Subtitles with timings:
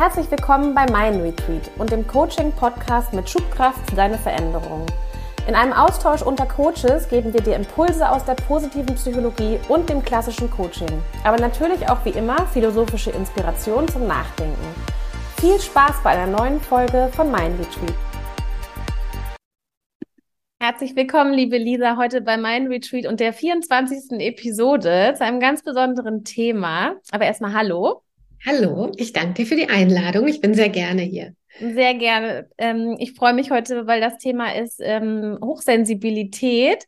[0.00, 4.86] Herzlich willkommen bei Mein Retreat und dem Coaching-Podcast mit Schubkraft für deine Veränderung.
[5.46, 10.02] In einem Austausch unter Coaches geben wir dir Impulse aus der positiven Psychologie und dem
[10.02, 10.88] klassischen Coaching,
[11.22, 14.74] aber natürlich auch wie immer philosophische Inspiration zum Nachdenken.
[15.38, 17.94] Viel Spaß bei einer neuen Folge von Mein Retreat.
[20.62, 24.18] Herzlich willkommen, liebe Lisa, heute bei Mein Retreat und der 24.
[24.18, 26.94] Episode zu einem ganz besonderen Thema.
[27.12, 28.02] Aber erstmal Hallo.
[28.46, 30.26] Hallo, ich danke dir für die Einladung.
[30.26, 31.34] Ich bin sehr gerne hier.
[31.58, 32.48] Sehr gerne.
[32.56, 36.86] Ähm, ich freue mich heute, weil das Thema ist ähm, Hochsensibilität.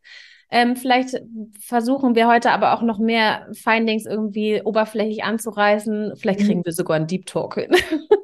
[0.51, 1.21] Ähm, vielleicht
[1.61, 6.15] versuchen wir heute aber auch noch mehr Findings irgendwie oberflächlich anzureißen.
[6.17, 6.45] Vielleicht mhm.
[6.45, 7.71] kriegen wir sogar einen Deep Talk hin.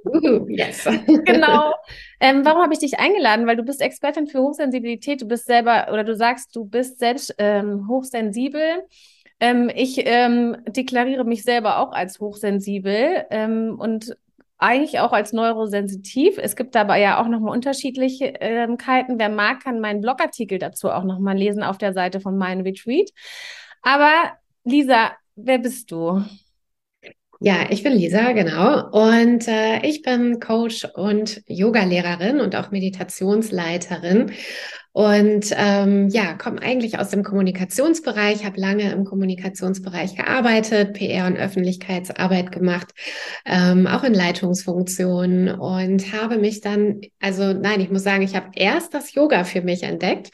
[0.05, 0.85] Uh, yes.
[1.25, 1.75] genau.
[2.21, 3.47] Ähm, warum habe ich dich eingeladen?
[3.47, 5.23] Weil du bist Expertin für Hochsensibilität.
[5.23, 8.85] Du bist selber oder du sagst, du bist selbst ähm, hochsensibel.
[9.41, 14.17] Ähm, ich ähm, deklariere mich selber auch als hochsensibel ähm, und
[14.59, 16.37] eigentlich auch als neurosensitiv.
[16.39, 19.19] Es gibt dabei ja auch nochmal Unterschiedlichkeiten.
[19.19, 23.11] Wer mag, kann meinen Blogartikel dazu auch nochmal lesen auf der Seite von meinem Retreat.
[23.83, 24.13] Aber
[24.65, 26.25] Lisa, wer bist du?
[27.41, 28.91] Ja, ich bin Lisa, genau.
[28.91, 34.33] Und äh, ich bin Coach und Yogalehrerin und auch Meditationsleiterin.
[34.99, 41.37] Und ähm, ja, komme eigentlich aus dem Kommunikationsbereich, habe lange im Kommunikationsbereich gearbeitet, PR und
[41.37, 42.89] Öffentlichkeitsarbeit gemacht,
[43.47, 48.49] ähm, auch in Leitungsfunktionen und habe mich dann, also nein, ich muss sagen, ich habe
[48.57, 50.33] erst das Yoga für mich entdeckt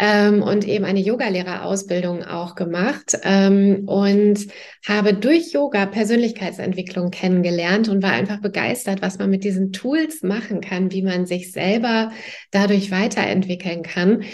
[0.00, 4.44] ähm, und eben eine Yogalehrerausbildung auch gemacht ähm, und
[4.88, 10.60] habe durch Yoga Persönlichkeitsentwicklung kennengelernt und war einfach begeistert, was man mit diesen Tools machen
[10.60, 12.10] kann, wie man sich selber
[12.50, 14.24] dadurch weiterentwickeln kann kann.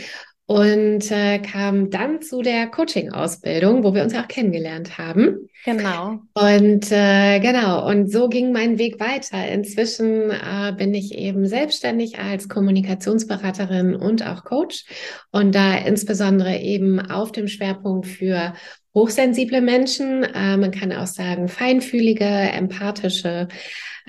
[0.48, 5.48] Und äh, kam dann zu der Coaching-Ausbildung, wo wir uns auch kennengelernt haben.
[5.64, 6.20] Genau.
[6.34, 9.48] Und äh, genau, und so ging mein Weg weiter.
[9.48, 14.84] Inzwischen äh, bin ich eben selbstständig als Kommunikationsberaterin und auch Coach
[15.32, 18.52] und da insbesondere eben auf dem Schwerpunkt für
[18.94, 23.48] hochsensible Menschen, äh, man kann auch sagen feinfühlige, empathische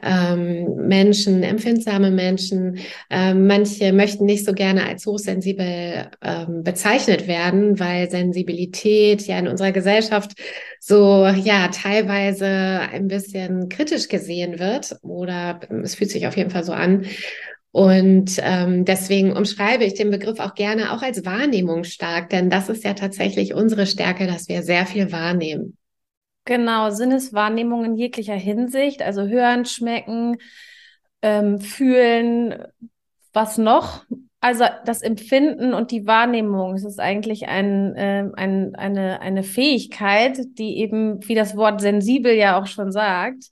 [0.04, 2.80] ähm, Menschen, empfindsame Menschen.
[3.10, 9.48] Ähm, manche möchten nicht so gerne als hochsensibel ähm, bezeichnet werden, weil Sensibilität ja in
[9.48, 10.34] unserer Gesellschaft
[10.80, 16.64] so ja teilweise ein bisschen kritisch gesehen wird oder es fühlt sich auf jeden Fall
[16.64, 17.06] so an.
[17.72, 22.84] Und ähm, deswegen umschreibe ich den Begriff auch gerne auch als wahrnehmungsstark, denn das ist
[22.84, 25.78] ja tatsächlich unsere Stärke, dass wir sehr viel wahrnehmen.
[26.48, 30.38] Genau, Sinneswahrnehmung in jeglicher Hinsicht, also hören, schmecken,
[31.22, 32.64] ähm, fühlen,
[33.34, 34.06] was noch?
[34.40, 40.40] Also das Empfinden und die Wahrnehmung, es ist eigentlich ein, äh, ein, eine, eine Fähigkeit,
[40.58, 43.44] die eben, wie das Wort sensibel ja auch schon sagt,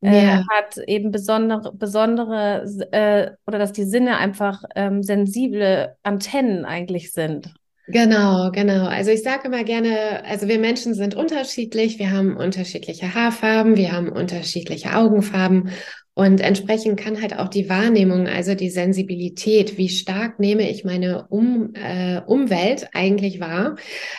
[0.00, 7.12] äh, hat eben besondere, besondere äh, oder dass die Sinne einfach ähm, sensible Antennen eigentlich
[7.12, 7.54] sind.
[7.88, 8.86] Genau, genau.
[8.86, 13.90] Also ich sage immer gerne, also wir Menschen sind unterschiedlich, wir haben unterschiedliche Haarfarben, wir
[13.92, 15.70] haben unterschiedliche Augenfarben
[16.14, 21.26] und entsprechend kann halt auch die Wahrnehmung, also die Sensibilität, wie stark nehme ich meine
[21.28, 23.76] um, äh, Umwelt eigentlich wahr,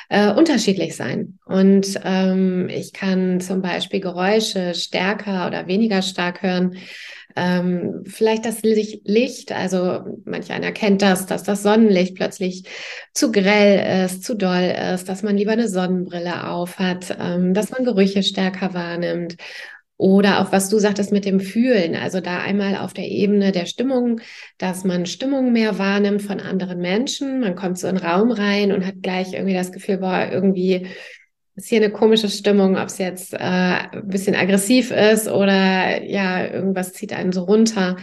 [0.09, 1.37] äh, unterschiedlich sein.
[1.45, 6.75] Und ähm, ich kann zum Beispiel Geräusche stärker oder weniger stark hören
[7.35, 12.63] ähm, vielleicht das Licht, also manch einer kennt das, dass das Sonnenlicht plötzlich
[13.13, 17.71] zu grell ist, zu doll ist, dass man lieber eine Sonnenbrille auf hat, ähm, dass
[17.71, 19.37] man Gerüche stärker wahrnimmt.
[19.97, 23.67] Oder auch was du sagtest mit dem Fühlen, also da einmal auf der Ebene der
[23.67, 24.21] Stimmung,
[24.57, 27.39] dass man Stimmung mehr wahrnimmt von anderen Menschen.
[27.39, 30.87] Man kommt so in den Raum rein und hat gleich irgendwie das Gefühl, boah, irgendwie
[31.55, 36.45] ist hier eine komische Stimmung, ob es jetzt äh, ein bisschen aggressiv ist oder ja,
[36.45, 37.97] irgendwas zieht einen so runter.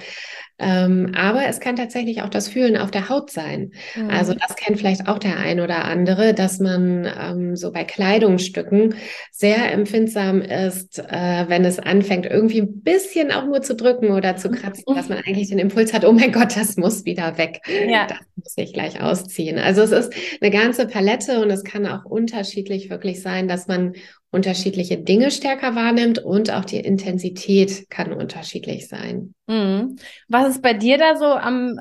[0.60, 3.72] Ähm, aber es kann tatsächlich auch das Fühlen auf der Haut sein.
[3.96, 4.10] Mhm.
[4.10, 8.94] Also das kennt vielleicht auch der ein oder andere, dass man ähm, so bei Kleidungsstücken
[9.32, 14.36] sehr empfindsam ist, äh, wenn es anfängt, irgendwie ein bisschen auch nur zu drücken oder
[14.36, 14.94] zu kratzen, mhm.
[14.94, 17.60] dass man eigentlich den Impuls hat, oh mein Gott, das muss wieder weg.
[17.88, 18.06] Ja.
[18.06, 19.58] Das muss ich gleich ausziehen.
[19.58, 23.94] Also es ist eine ganze Palette und es kann auch unterschiedlich wirklich sein, dass man
[24.30, 29.34] unterschiedliche Dinge stärker wahrnimmt und auch die Intensität kann unterschiedlich sein.
[29.46, 29.96] Mhm.
[30.28, 31.80] Was ist bei dir da so am,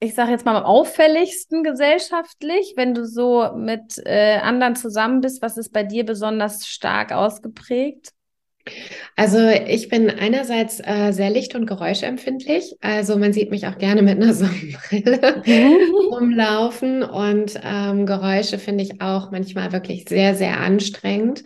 [0.00, 5.40] ich sage jetzt mal, am auffälligsten gesellschaftlich, wenn du so mit äh, anderen zusammen bist?
[5.42, 8.13] Was ist bei dir besonders stark ausgeprägt?
[9.16, 12.76] Also ich bin einerseits äh, sehr licht- und geräuschempfindlich.
[12.80, 15.42] Also man sieht mich auch gerne mit einer Sonnenbrille
[16.10, 21.44] rumlaufen und ähm, Geräusche finde ich auch manchmal wirklich sehr, sehr anstrengend.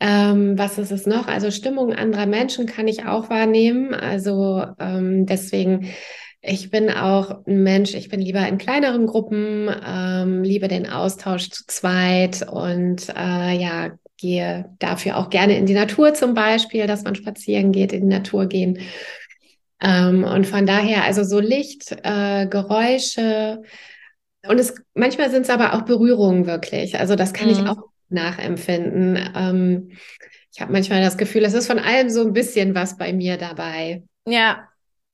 [0.00, 1.26] Ähm, was ist es noch?
[1.28, 3.94] Also Stimmung anderer Menschen kann ich auch wahrnehmen.
[3.94, 5.90] Also ähm, deswegen,
[6.40, 11.50] ich bin auch ein Mensch, ich bin lieber in kleineren Gruppen, ähm, liebe den Austausch
[11.50, 17.04] zu zweit und äh, ja, gehe dafür auch gerne in die Natur zum Beispiel, dass
[17.04, 18.78] man spazieren geht, in die Natur gehen.
[19.82, 23.62] Ähm, und von daher, also so Licht, äh, Geräusche
[24.46, 26.98] und es manchmal sind es aber auch Berührungen wirklich.
[26.98, 27.52] Also das kann mhm.
[27.52, 29.18] ich auch nachempfinden.
[29.34, 29.90] Ähm,
[30.52, 33.36] ich habe manchmal das Gefühl, es ist von allem so ein bisschen was bei mir
[33.36, 34.02] dabei.
[34.26, 34.66] Ja.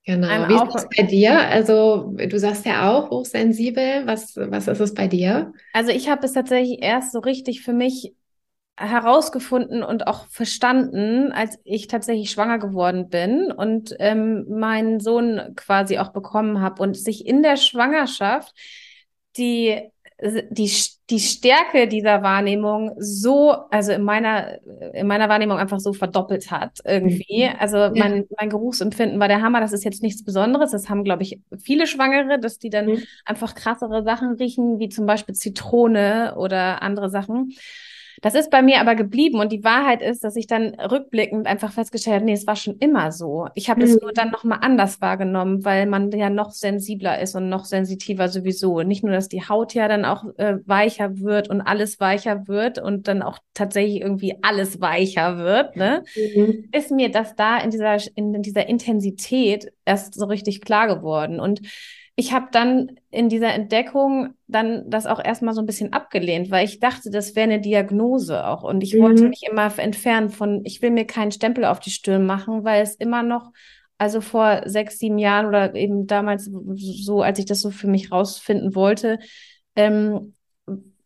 [0.05, 0.49] Genau.
[0.49, 1.37] Wie ist das bei dir?
[1.37, 4.07] Also du sagst ja auch hochsensibel.
[4.07, 5.53] Was, was ist es bei dir?
[5.73, 8.15] Also ich habe es tatsächlich erst so richtig für mich
[8.77, 15.99] herausgefunden und auch verstanden, als ich tatsächlich schwanger geworden bin und ähm, meinen Sohn quasi
[15.99, 18.55] auch bekommen habe und sich in der Schwangerschaft
[19.37, 20.71] die die,
[21.11, 24.59] die Stärke dieser Wahrnehmung so, also in meiner,
[24.95, 27.45] in meiner Wahrnehmung einfach so verdoppelt hat irgendwie.
[27.45, 27.57] Mhm.
[27.59, 27.93] Also ja.
[27.95, 29.61] mein, mein Geruchsempfinden war der Hammer.
[29.61, 30.71] Das ist jetzt nichts Besonderes.
[30.71, 33.03] Das haben, glaube ich, viele Schwangere, dass die dann mhm.
[33.27, 37.53] einfach krassere Sachen riechen, wie zum Beispiel Zitrone oder andere Sachen.
[38.23, 41.73] Das ist bei mir aber geblieben und die Wahrheit ist, dass ich dann rückblickend einfach
[41.73, 43.49] festgestellt habe, nee, es war schon immer so.
[43.55, 43.87] Ich habe mhm.
[43.87, 48.29] es nur dann nochmal anders wahrgenommen, weil man ja noch sensibler ist und noch sensitiver
[48.29, 48.83] sowieso.
[48.83, 52.79] Nicht nur, dass die Haut ja dann auch äh, weicher wird und alles weicher wird
[52.79, 56.05] und dann auch tatsächlich irgendwie alles weicher wird, ne?
[56.17, 56.69] Mhm.
[56.73, 61.41] Ist mir das da in dieser, in dieser Intensität erst so richtig klar geworden.
[61.41, 61.61] Und
[62.19, 66.65] ich habe dann in dieser Entdeckung dann das auch erstmal so ein bisschen abgelehnt, weil
[66.65, 68.63] ich dachte, das wäre eine Diagnose auch.
[68.63, 69.03] Und ich mhm.
[69.03, 72.83] wollte mich immer entfernen von, ich will mir keinen Stempel auf die Stirn machen, weil
[72.83, 73.53] es immer noch,
[73.99, 78.11] also vor sechs, sieben Jahren oder eben damals so, als ich das so für mich
[78.11, 79.19] rausfinden wollte,
[79.75, 80.35] ähm,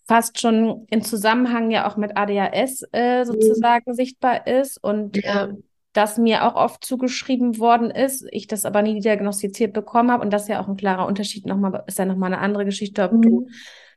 [0.07, 3.25] fast schon in Zusammenhang ja auch mit ADHS äh, mhm.
[3.25, 3.95] sozusagen mhm.
[3.95, 4.83] sichtbar ist.
[4.83, 5.47] Und ja.
[5.47, 5.55] äh,
[5.93, 10.33] das mir auch oft zugeschrieben worden ist, ich das aber nie diagnostiziert bekommen habe und
[10.33, 13.13] das ist ja auch ein klarer Unterschied nochmal, ist ja nochmal eine andere Geschichte, ob
[13.13, 13.23] mhm.
[13.23, 13.49] du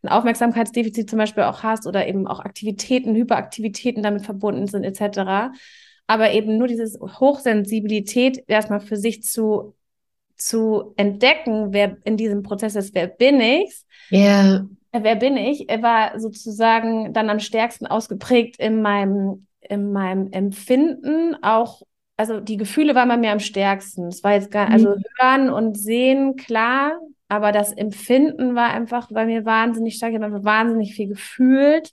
[0.01, 5.55] ein Aufmerksamkeitsdefizit zum Beispiel auch hast oder eben auch Aktivitäten, Hyperaktivitäten damit verbunden sind etc.
[6.07, 9.75] Aber eben nur diese Hochsensibilität erstmal für sich zu,
[10.35, 13.83] zu entdecken, wer in diesem Prozess ist, wer bin ich?
[14.11, 14.67] Yeah.
[14.91, 15.69] Wer bin ich?
[15.69, 21.81] Er war sozusagen dann am stärksten ausgeprägt in meinem in meinem Empfinden auch,
[22.17, 24.07] also die Gefühle waren bei mir am stärksten.
[24.07, 25.03] Es war jetzt gar, also mhm.
[25.19, 30.13] hören und sehen, klar, aber das Empfinden war einfach bei mir wahnsinnig stark.
[30.13, 31.91] Ich habe wahnsinnig viel gefühlt.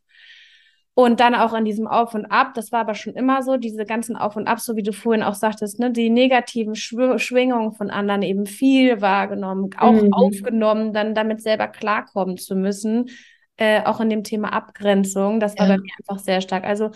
[0.95, 3.87] Und dann auch in diesem Auf und Ab, das war aber schon immer so, diese
[3.87, 7.73] ganzen Auf und Ab, so wie du vorhin auch sagtest, ne, die negativen Schw Schwingungen
[7.73, 10.13] von anderen eben viel wahrgenommen, auch mhm.
[10.13, 13.09] aufgenommen, dann damit selber klarkommen zu müssen,
[13.57, 15.77] äh, auch in dem Thema Abgrenzung, das war ja.
[15.77, 16.65] bei mir einfach sehr stark.
[16.65, 16.91] Also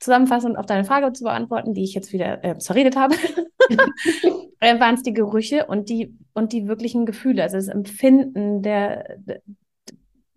[0.00, 3.14] zusammenfassend auf deine Frage zu beantworten, die ich jetzt wieder äh, zerredet habe,
[4.60, 9.18] äh, waren es die Gerüche und die und die wirklichen Gefühle, also das Empfinden der,
[9.18, 9.42] der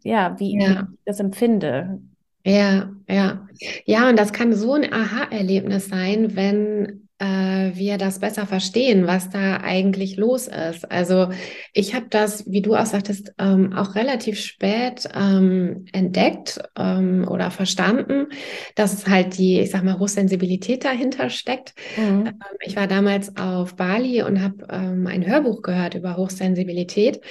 [0.03, 0.67] ja, wie, ja.
[0.67, 2.01] wie ich das empfinde.
[2.45, 3.47] Ja, ja.
[3.85, 9.57] Ja, und das kann so ein Aha-Erlebnis sein, wenn wir das besser verstehen, was da
[9.57, 10.91] eigentlich los ist.
[10.91, 11.29] Also
[11.73, 17.51] ich habe das, wie du auch sagtest, ähm, auch relativ spät ähm, entdeckt ähm, oder
[17.51, 18.27] verstanden,
[18.75, 21.73] dass es halt die, ich sag mal, Hochsensibilität dahinter steckt.
[21.97, 22.27] Mhm.
[22.27, 27.21] Ähm, ich war damals auf Bali und habe ähm, ein Hörbuch gehört über Hochsensibilität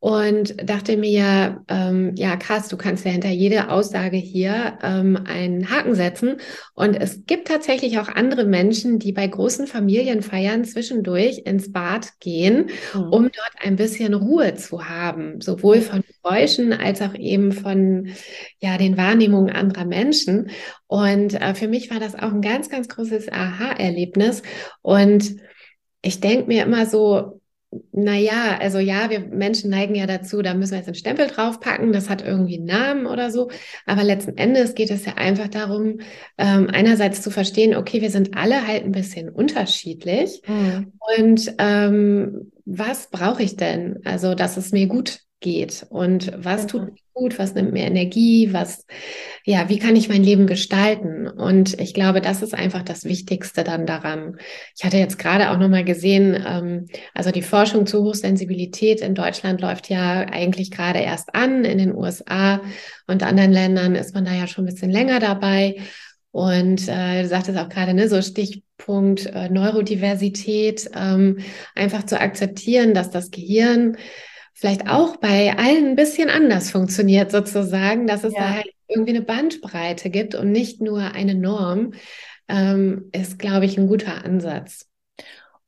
[0.00, 5.94] und dachte mir, ähm, ja krass, du kannst ja hinter jede Aussage hier einen Haken
[5.94, 6.36] setzen.
[6.74, 12.70] Und es gibt tatsächlich auch andere Menschen, die bei großen Familienfeiern zwischendurch ins Bad gehen,
[12.92, 13.02] mhm.
[13.12, 18.08] um dort ein bisschen Ruhe zu haben, sowohl von Geräuschen als auch eben von
[18.58, 20.50] ja den Wahrnehmungen anderer Menschen.
[20.88, 24.42] Und äh, für mich war das auch ein ganz, ganz großes Aha-Erlebnis.
[24.82, 25.36] Und
[26.02, 27.37] ich denke mir immer so,
[27.92, 31.92] naja, also ja, wir Menschen neigen ja dazu, da müssen wir jetzt einen Stempel draufpacken,
[31.92, 33.50] das hat irgendwie einen Namen oder so.
[33.84, 36.00] Aber letzten Endes geht es ja einfach darum,
[36.38, 40.42] ähm, einerseits zu verstehen, okay, wir sind alle halt ein bisschen unterschiedlich.
[40.46, 40.92] Mhm.
[41.18, 43.98] Und ähm, was brauche ich denn?
[44.04, 46.68] Also, dass es mir gut geht und was mhm.
[46.68, 48.86] tut mir gut, was nimmt mir Energie, was,
[49.44, 51.26] ja, wie kann ich mein Leben gestalten?
[51.26, 54.36] Und ich glaube, das ist einfach das Wichtigste dann daran.
[54.76, 59.60] Ich hatte jetzt gerade auch nochmal gesehen, ähm, also die Forschung zur Hochsensibilität in Deutschland
[59.60, 61.64] läuft ja eigentlich gerade erst an.
[61.64, 62.60] In den USA
[63.06, 65.76] und anderen Ländern ist man da ja schon ein bisschen länger dabei.
[66.30, 71.38] Und äh, du sagtest auch gerade, ne, so Stichpunkt äh, Neurodiversität, ähm,
[71.74, 73.96] einfach zu akzeptieren, dass das Gehirn
[74.58, 78.40] vielleicht auch bei allen ein bisschen anders funktioniert sozusagen, dass es ja.
[78.40, 81.92] da halt irgendwie eine Bandbreite gibt und nicht nur eine Norm,
[82.48, 84.88] ähm, ist, glaube ich, ein guter Ansatz.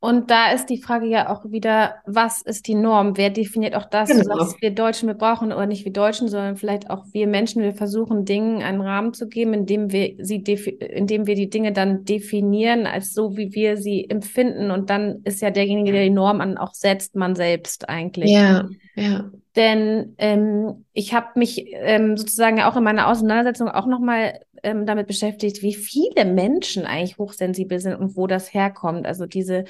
[0.03, 3.19] Und da ist die Frage ja auch wieder, was ist die Norm?
[3.19, 4.09] Wer definiert auch das?
[4.09, 4.39] Genau.
[4.39, 7.75] Sagst, wir Deutschen, wir brauchen oder nicht wir Deutschen, sondern vielleicht auch wir Menschen, wir
[7.75, 12.87] versuchen Dingen einen Rahmen zu geben, indem wir sie, indem wir die Dinge dann definieren
[12.87, 14.71] als so, wie wir sie empfinden.
[14.71, 18.31] Und dann ist ja derjenige, der die Norm an auch setzt, man selbst eigentlich.
[18.31, 19.31] Ja, ja.
[19.57, 25.09] Denn ähm, ich habe mich ähm, sozusagen auch in meiner Auseinandersetzung auch nochmal ähm, damit
[25.09, 29.07] beschäftigt, wie viele Menschen eigentlich hochsensibel sind und wo das herkommt.
[29.07, 29.65] Also diese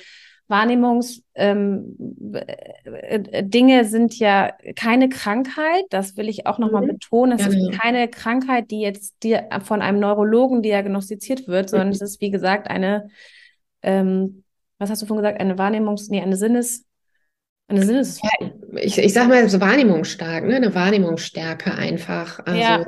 [0.49, 1.96] Wahrnehmungs ähm,
[2.34, 6.88] äh, Dinge sind ja keine Krankheit, das will ich auch nochmal mhm.
[6.88, 7.38] betonen.
[7.38, 11.94] Es ja, ist keine Krankheit, die jetzt dir von einem Neurologen diagnostiziert wird, sondern mhm.
[11.94, 13.08] es ist, wie gesagt, eine,
[13.82, 14.42] ähm,
[14.78, 16.84] was hast du vorhin gesagt, eine Wahrnehmungs-, nee, eine Sinnes-
[17.70, 20.56] eine Sinnes ja, ich, ich sag mal so wahrnehmungsstark, ne?
[20.56, 22.40] Eine Wahrnehmungsstärke einfach.
[22.44, 22.84] Also, ja.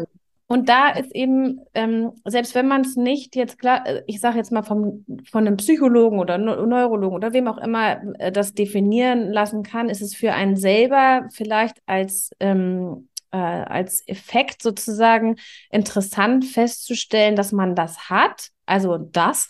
[0.53, 4.37] Und da ist eben, ähm, selbst wenn man es nicht jetzt klar, äh, ich sage
[4.37, 9.33] jetzt mal vom, von einem Psychologen oder Neurologen oder wem auch immer äh, das definieren
[9.33, 15.37] lassen kann, ist es für einen selber vielleicht als, ähm, äh, als Effekt sozusagen
[15.71, 19.49] interessant festzustellen, dass man das hat also das,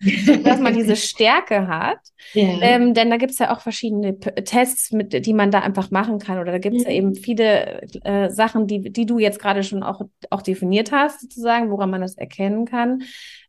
[0.42, 1.98] dass man diese Stärke hat.
[2.34, 2.58] Yeah.
[2.60, 5.92] Ähm, denn da gibt es ja auch verschiedene P Tests, mit, die man da einfach
[5.92, 6.40] machen kann.
[6.40, 6.90] Oder da gibt es mhm.
[6.90, 10.00] ja eben viele äh, Sachen, die, die du jetzt gerade schon auch,
[10.30, 13.02] auch definiert hast, sozusagen, woran man das erkennen kann.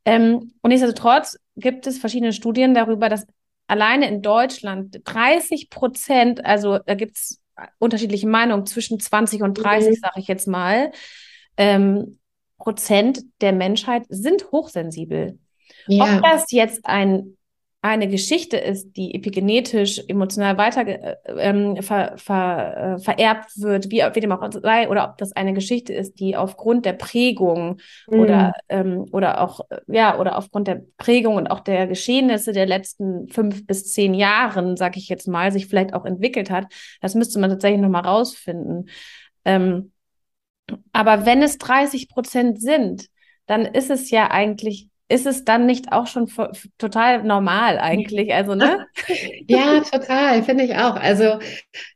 [0.05, 3.25] Ähm, und nichtsdestotrotz gibt es verschiedene Studien darüber, dass
[3.65, 7.41] alleine in Deutschland 30 Prozent, also da gibt es
[7.79, 9.95] unterschiedliche Meinungen zwischen 20 und 30, mhm.
[9.95, 10.91] sage ich jetzt mal,
[11.57, 12.19] ähm,
[12.57, 15.39] Prozent der Menschheit sind hochsensibel.
[15.87, 16.03] Ja.
[16.03, 17.37] Ob das jetzt ein,
[17.81, 24.01] eine Geschichte ist, die epigenetisch, emotional weiter äh, ähm, ver, ver, äh, vererbt wird, wie,
[24.13, 28.19] wie dem auch sei, oder ob das eine Geschichte ist, die aufgrund der Prägung mhm.
[28.19, 33.27] oder, ähm, oder auch, ja, oder aufgrund der Prägung und auch der Geschehnisse der letzten
[33.29, 36.65] fünf bis zehn Jahren, sag ich jetzt mal, sich vielleicht auch entwickelt hat,
[37.01, 38.89] das müsste man tatsächlich nochmal rausfinden.
[39.43, 39.91] Ähm,
[40.93, 43.07] aber wenn es 30 Prozent sind,
[43.45, 46.31] dann ist es ja eigentlich ist es dann nicht auch schon
[46.79, 48.33] total normal eigentlich?
[48.33, 48.87] Also, ne?
[49.47, 50.95] ja, total, finde ich auch.
[50.95, 51.37] Also,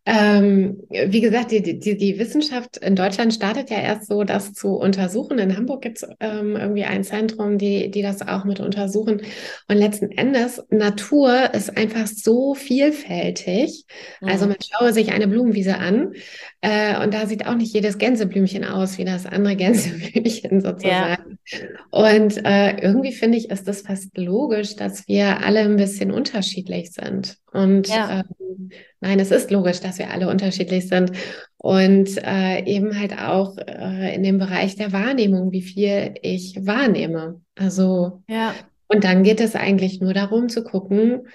[0.05, 4.75] ähm, wie gesagt, die, die, die Wissenschaft in Deutschland startet ja erst so, das zu
[4.75, 5.39] untersuchen.
[5.39, 9.23] In Hamburg gibt es ähm, irgendwie ein Zentrum, die, die das auch mit untersuchen.
[9.67, 13.85] Und letzten Endes, Natur ist einfach so vielfältig.
[14.21, 14.29] Also, mhm.
[14.29, 16.13] Also, man schaue sich eine Blumenwiese an
[16.61, 21.39] äh, und da sieht auch nicht jedes Gänseblümchen aus wie das andere Gänseblümchen sozusagen.
[21.49, 21.59] Ja.
[21.89, 26.91] Und äh, irgendwie finde ich, ist das fast logisch, dass wir alle ein bisschen unterschiedlich
[26.91, 27.37] sind.
[27.51, 28.23] Und ja.
[28.39, 31.13] ähm, nein, es ist logisch, dass wir alle unterschiedlich sind.
[31.57, 37.41] Und äh, eben halt auch äh, in dem Bereich der Wahrnehmung, wie viel ich wahrnehme.
[37.55, 38.53] Also, ja.
[38.87, 41.27] und dann geht es eigentlich nur darum zu gucken,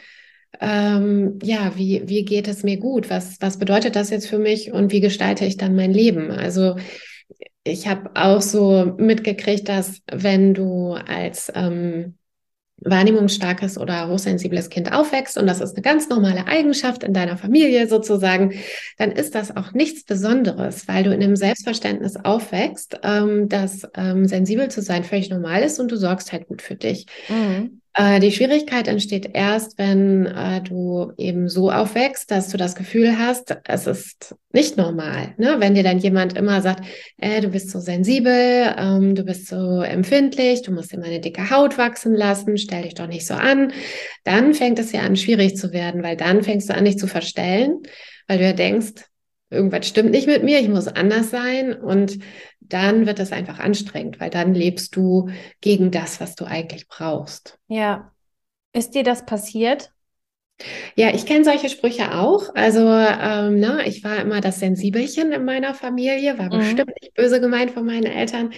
[0.60, 3.10] ähm, ja, wie, wie geht es mir gut?
[3.10, 6.30] Was, was bedeutet das jetzt für mich und wie gestalte ich dann mein Leben?
[6.30, 6.76] Also
[7.64, 12.14] ich habe auch so mitgekriegt, dass wenn du als ähm,
[12.78, 17.88] wahrnehmungsstarkes oder hochsensibles Kind aufwächst und das ist eine ganz normale Eigenschaft in deiner Familie
[17.88, 18.54] sozusagen,
[18.98, 24.26] dann ist das auch nichts Besonderes, weil du in einem Selbstverständnis aufwächst, ähm, dass ähm,
[24.26, 27.06] sensibel zu sein völlig normal ist und du sorgst halt gut für dich.
[27.28, 27.80] Mhm.
[27.96, 33.18] Äh, die Schwierigkeit entsteht erst, wenn äh, du eben so aufwächst, dass du das Gefühl
[33.18, 35.34] hast, es ist nicht normal.
[35.38, 35.56] Ne?
[35.60, 36.84] Wenn dir dann jemand immer sagt,
[37.18, 41.50] äh, du bist so sensibel, ähm, du bist so empfindlich, du musst mal eine dicke
[41.50, 43.72] Haut wachsen lassen, stell dich doch nicht so an,
[44.24, 47.06] dann fängt es ja an, schwierig zu werden, weil dann fängst du an, dich zu
[47.06, 47.78] verstellen,
[48.26, 49.04] weil du ja denkst,
[49.50, 52.18] irgendwas stimmt nicht mit mir, ich muss anders sein und
[52.68, 55.30] dann wird das einfach anstrengend, weil dann lebst du
[55.60, 57.58] gegen das, was du eigentlich brauchst.
[57.68, 58.12] Ja.
[58.72, 59.94] Ist dir das passiert?
[60.94, 62.54] Ja, ich kenne solche Sprüche auch.
[62.54, 66.58] Also, ähm, ne, ich war immer das Sensibelchen in meiner Familie, war mhm.
[66.58, 68.50] bestimmt nicht böse gemeint von meinen Eltern.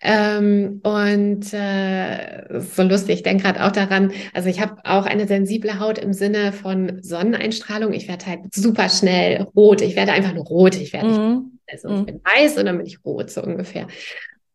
[0.00, 5.26] Ähm, und äh, so lustig, ich denke gerade auch daran, also ich habe auch eine
[5.26, 7.92] sensible Haut im Sinne von Sonneneinstrahlung.
[7.92, 9.80] Ich werde halt super schnell rot.
[9.80, 10.76] Ich werde einfach nur rot.
[10.76, 11.12] Ich werde mhm.
[11.12, 12.06] nicht, also ich mhm.
[12.06, 13.86] bin weiß und dann bin ich rot, so ungefähr.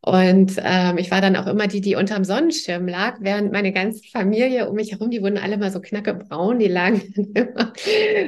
[0.02, 4.02] Und ähm, ich war dann auch immer die, die unterm Sonnenschirm lag, während meine ganze
[4.10, 7.02] Familie um mich herum, die wurden alle mal so knackebraun, die lagen
[7.34, 7.74] immer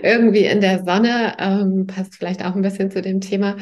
[0.03, 3.55] irgendwie in der Sonne, ähm, passt vielleicht auch ein bisschen zu dem Thema.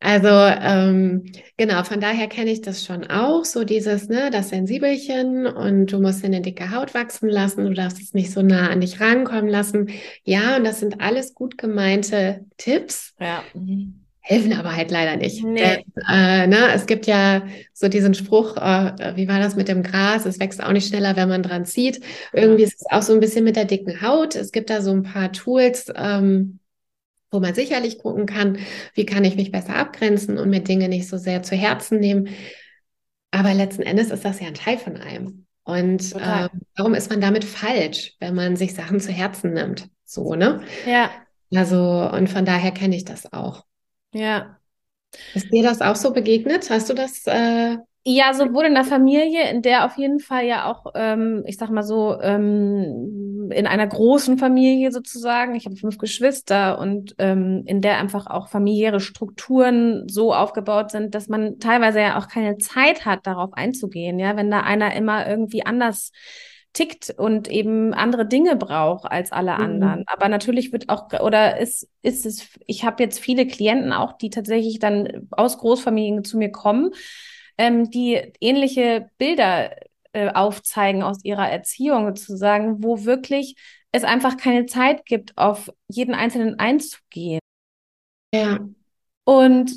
[0.00, 1.24] Also ähm,
[1.56, 6.00] genau, von daher kenne ich das schon auch, so dieses, ne, das Sensibelchen und du
[6.00, 9.48] musst eine dicke Haut wachsen lassen, du darfst es nicht so nah an dich rankommen
[9.48, 9.90] lassen.
[10.22, 13.14] Ja, und das sind alles gut gemeinte Tipps.
[13.18, 13.42] Ja.
[14.28, 15.42] Helfen aber halt leider nicht.
[15.42, 15.60] Nee.
[15.60, 19.82] Denn, äh, ne, es gibt ja so diesen Spruch, äh, wie war das mit dem
[19.82, 20.26] Gras?
[20.26, 22.00] Es wächst auch nicht schneller, wenn man dran zieht.
[22.34, 24.36] Irgendwie ist es auch so ein bisschen mit der dicken Haut.
[24.36, 26.58] Es gibt da so ein paar Tools, ähm,
[27.30, 28.58] wo man sicherlich gucken kann,
[28.92, 32.28] wie kann ich mich besser abgrenzen und mir Dinge nicht so sehr zu Herzen nehmen.
[33.30, 35.46] Aber letzten Endes ist das ja ein Teil von einem.
[35.64, 39.88] Und äh, warum ist man damit falsch, wenn man sich Sachen zu Herzen nimmt?
[40.04, 40.60] So, ne?
[40.86, 41.10] Ja.
[41.54, 43.64] Also, und von daher kenne ich das auch.
[44.12, 44.58] Ja.
[45.34, 46.70] Ist dir das auch so begegnet?
[46.70, 47.26] Hast du das?
[47.26, 47.76] Äh...
[48.04, 51.70] Ja, sowohl in der Familie, in der auf jeden Fall ja auch, ähm, ich sag
[51.70, 55.54] mal so, ähm, in einer großen Familie sozusagen.
[55.54, 61.14] Ich habe fünf Geschwister und ähm, in der einfach auch familiäre Strukturen so aufgebaut sind,
[61.14, 64.18] dass man teilweise ja auch keine Zeit hat, darauf einzugehen.
[64.18, 66.12] Ja, wenn da einer immer irgendwie anders
[66.78, 69.64] tickt und eben andere Dinge braucht als alle mhm.
[69.64, 70.04] anderen.
[70.06, 74.30] Aber natürlich wird auch, oder ist, ist es, ich habe jetzt viele Klienten auch, die
[74.30, 76.92] tatsächlich dann aus Großfamilien zu mir kommen,
[77.58, 79.74] ähm, die ähnliche Bilder
[80.12, 83.56] äh, aufzeigen aus ihrer Erziehung sozusagen, wo wirklich
[83.90, 87.40] es einfach keine Zeit gibt, auf jeden Einzelnen einzugehen.
[88.32, 88.60] Ja.
[89.24, 89.72] Und,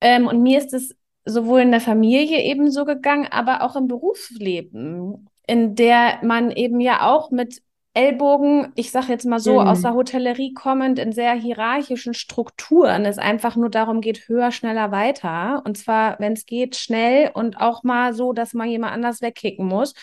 [0.00, 3.88] ähm, und mir ist es sowohl in der Familie eben so gegangen, aber auch im
[3.88, 7.62] Berufsleben in der man eben ja auch mit
[7.94, 9.66] Ellbogen, ich sage jetzt mal so, mhm.
[9.66, 14.92] aus der Hotellerie kommend, in sehr hierarchischen Strukturen, es einfach nur darum geht, höher, schneller,
[14.92, 15.62] weiter.
[15.64, 19.66] Und zwar, wenn es geht, schnell und auch mal so, dass man jemand anders wegkicken
[19.66, 19.94] muss.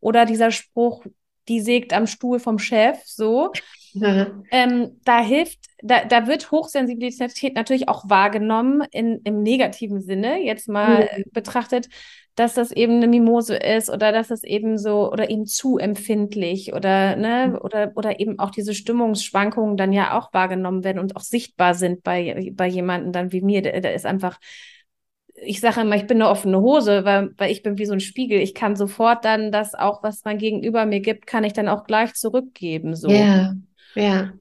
[0.00, 1.04] Oder dieser Spruch,
[1.48, 3.52] die sägt am Stuhl vom Chef, so.
[3.92, 4.44] Mhm.
[4.50, 10.68] Ähm, da hilft, da, da wird Hochsensibilität natürlich auch wahrgenommen in, im negativen Sinne, jetzt
[10.68, 11.24] mal mhm.
[11.30, 11.88] betrachtet,
[12.34, 16.72] dass das eben eine Mimose ist oder dass es eben so oder eben zu empfindlich
[16.72, 17.58] oder ne mhm.
[17.58, 22.02] oder oder eben auch diese Stimmungsschwankungen dann ja auch wahrgenommen werden und auch sichtbar sind
[22.02, 24.38] bei bei jemanden dann wie mir der ist einfach
[25.36, 28.00] ich sage immer, ich bin eine offene Hose, weil, weil ich bin wie so ein
[28.00, 28.38] Spiegel.
[28.38, 31.84] Ich kann sofort dann das auch, was mein Gegenüber mir gibt, kann ich dann auch
[31.84, 32.94] gleich zurückgeben.
[32.94, 33.10] So.
[33.10, 33.54] Ja,
[33.96, 34.32] ja.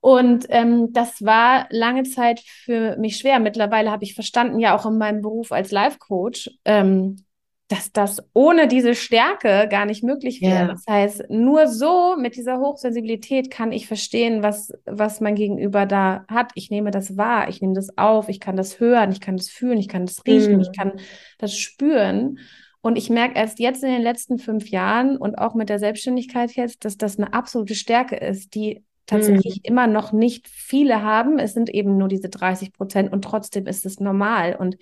[0.00, 3.38] Und ähm, das war lange Zeit für mich schwer.
[3.38, 7.24] Mittlerweile habe ich verstanden, ja auch in meinem Beruf als Life Coach, ähm,
[7.72, 10.66] dass das ohne diese Stärke gar nicht möglich wäre.
[10.66, 10.68] Ja.
[10.68, 16.26] Das heißt, nur so mit dieser Hochsensibilität kann ich verstehen, was, was mein Gegenüber da
[16.28, 16.50] hat.
[16.54, 19.48] Ich nehme das wahr, ich nehme das auf, ich kann das hören, ich kann das
[19.48, 20.60] fühlen, ich kann das riechen, mhm.
[20.60, 20.92] ich kann
[21.38, 22.40] das spüren.
[22.82, 26.52] Und ich merke erst jetzt in den letzten fünf Jahren und auch mit der Selbstständigkeit
[26.52, 29.62] jetzt, dass das eine absolute Stärke ist, die tatsächlich mhm.
[29.62, 31.38] immer noch nicht viele haben.
[31.38, 34.56] Es sind eben nur diese 30 Prozent und trotzdem ist es normal.
[34.56, 34.76] Und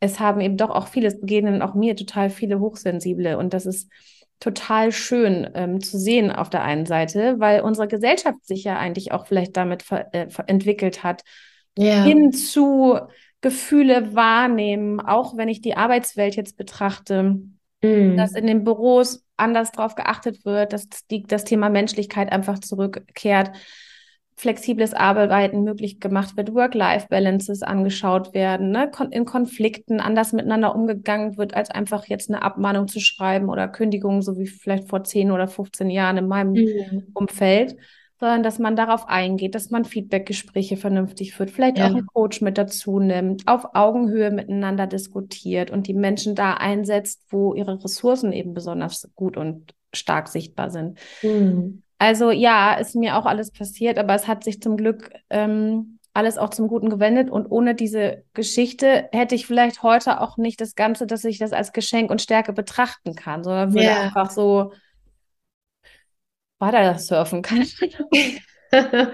[0.00, 3.66] es haben eben doch auch viele, es begegnen auch mir total viele Hochsensible und das
[3.66, 3.90] ist
[4.40, 9.12] total schön ähm, zu sehen auf der einen Seite, weil unsere Gesellschaft sich ja eigentlich
[9.12, 11.22] auch vielleicht damit äh, entwickelt hat,
[11.78, 12.04] ja.
[12.04, 12.98] hin zu
[13.40, 17.40] Gefühle wahrnehmen, auch wenn ich die Arbeitswelt jetzt betrachte,
[17.82, 18.16] mm.
[18.16, 23.52] dass in den Büros anders drauf geachtet wird, dass die, das Thema Menschlichkeit einfach zurückkehrt
[24.38, 28.90] flexibles Arbeiten möglich gemacht wird, Work-Life-Balances angeschaut werden, ne?
[29.10, 34.20] in Konflikten anders miteinander umgegangen wird, als einfach jetzt eine Abmahnung zu schreiben oder Kündigung,
[34.20, 37.06] so wie vielleicht vor 10 oder 15 Jahren in meinem mhm.
[37.14, 37.76] Umfeld,
[38.20, 41.86] sondern dass man darauf eingeht, dass man Feedbackgespräche vernünftig führt, vielleicht ja.
[41.86, 47.22] auch einen Coach mit dazu nimmt, auf Augenhöhe miteinander diskutiert und die Menschen da einsetzt,
[47.30, 50.98] wo ihre Ressourcen eben besonders gut und stark sichtbar sind.
[51.22, 51.82] Mhm.
[51.98, 56.38] Also ja, ist mir auch alles passiert, aber es hat sich zum Glück ähm, alles
[56.38, 57.30] auch zum Guten gewendet.
[57.30, 61.52] Und ohne diese Geschichte hätte ich vielleicht heute auch nicht das Ganze, dass ich das
[61.52, 64.00] als Geschenk und Stärke betrachten kann, sondern würde yeah.
[64.02, 64.72] einfach so
[66.58, 67.66] weiter surfen können.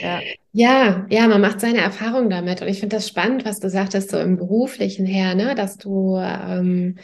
[0.00, 0.20] ja.
[0.52, 2.62] ja, ja, man macht seine Erfahrungen damit.
[2.62, 6.16] Und ich finde das spannend, was du sagtest, so im beruflichen her, ne, dass du
[6.18, 6.98] ähm,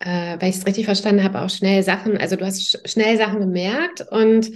[0.00, 3.16] äh, weil ich es richtig verstanden habe, auch schnell Sachen, also du hast sch schnell
[3.16, 4.50] Sachen gemerkt und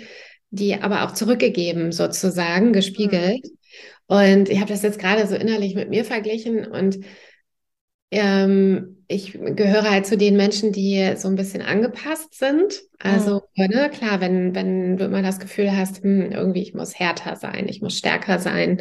[0.51, 3.45] die aber auch zurückgegeben, sozusagen, gespiegelt.
[3.45, 3.51] Mhm.
[4.07, 6.99] Und ich habe das jetzt gerade so innerlich mit mir verglichen und
[8.11, 12.81] ähm, ich gehöre halt zu den Menschen, die so ein bisschen angepasst sind.
[13.01, 13.67] Also, mhm.
[13.67, 17.69] ne, klar, wenn, wenn du immer das Gefühl hast, hm, irgendwie ich muss härter sein,
[17.69, 18.81] ich muss stärker sein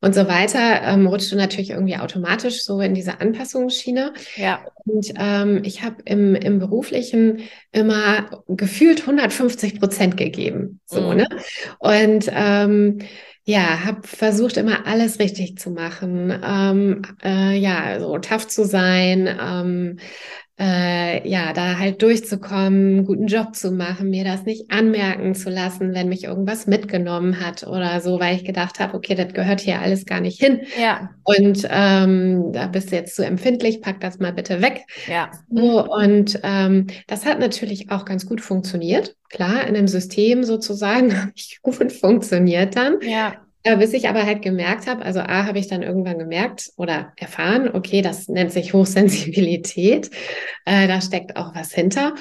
[0.00, 4.14] und so weiter, ähm, rutschst du natürlich irgendwie automatisch so in diese Anpassungsschiene.
[4.34, 4.64] Ja.
[4.84, 10.80] Und ähm, ich habe im, im Beruflichen immer gefühlt 150 Prozent gegeben.
[10.86, 11.18] So, mhm.
[11.18, 11.28] ne?
[11.78, 12.98] Und ähm,
[13.44, 19.28] ja, habe versucht immer alles richtig zu machen, ähm, äh, ja, so tough zu sein,
[19.40, 19.98] ähm,
[20.62, 25.92] äh, ja, da halt durchzukommen, guten Job zu machen, mir das nicht anmerken zu lassen,
[25.92, 29.80] wenn mich irgendwas mitgenommen hat oder so, weil ich gedacht habe, okay, das gehört hier
[29.80, 30.60] alles gar nicht hin.
[30.80, 31.10] Ja.
[31.24, 34.82] Und ähm, da bist du jetzt zu empfindlich, pack das mal bitte weg.
[35.08, 35.32] Ja.
[35.50, 39.16] So, und ähm, das hat natürlich auch ganz gut funktioniert.
[39.30, 43.00] Klar, in einem System sozusagen habe ich gut funktioniert dann.
[43.00, 43.34] Ja.
[43.64, 47.12] Äh, bis ich aber halt gemerkt habe, also A, habe ich dann irgendwann gemerkt oder
[47.16, 50.10] erfahren, okay, das nennt sich Hochsensibilität,
[50.64, 52.14] äh, da steckt auch was hinter.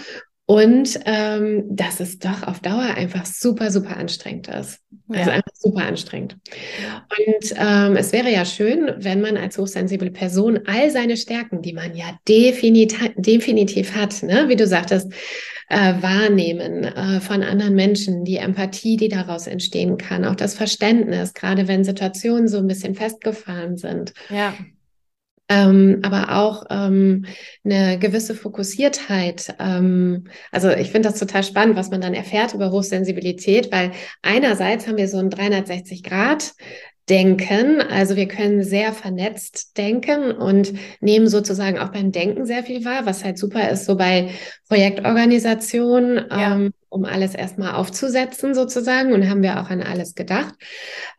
[0.52, 4.82] Und ähm, dass es doch auf Dauer einfach super, super anstrengend ist.
[5.08, 5.38] Also Ja.
[5.38, 6.36] einfach super anstrengend.
[6.36, 11.72] Und ähm, es wäre ja schön, wenn man als hochsensible Person all seine Stärken, die
[11.72, 14.50] man ja definitiv, definitiv hat, ne?
[14.50, 15.14] wie du sagtest,
[15.70, 21.34] äh, wahrnehmen äh, von anderen Menschen, die Empathie, die daraus entstehen kann, auch das Verständnis,
[21.34, 24.54] gerade wenn Situationen so ein bisschen festgefahren sind Ja.
[25.52, 27.26] Ähm, aber auch ähm,
[27.66, 29.54] eine gewisse Fokussiertheit.
[29.60, 34.88] Ähm, also ich finde das total spannend, was man dann erfährt über Hochsensibilität, weil einerseits
[34.88, 36.54] haben wir so ein 360 Grad
[37.10, 42.86] Denken, also wir können sehr vernetzt denken und nehmen sozusagen auch beim Denken sehr viel
[42.86, 44.30] wahr, was halt super ist, so bei
[44.70, 46.56] Projektorganisationen, Ja.
[46.56, 50.54] ähm, um alles erstmal aufzusetzen sozusagen und haben wir auch an alles gedacht.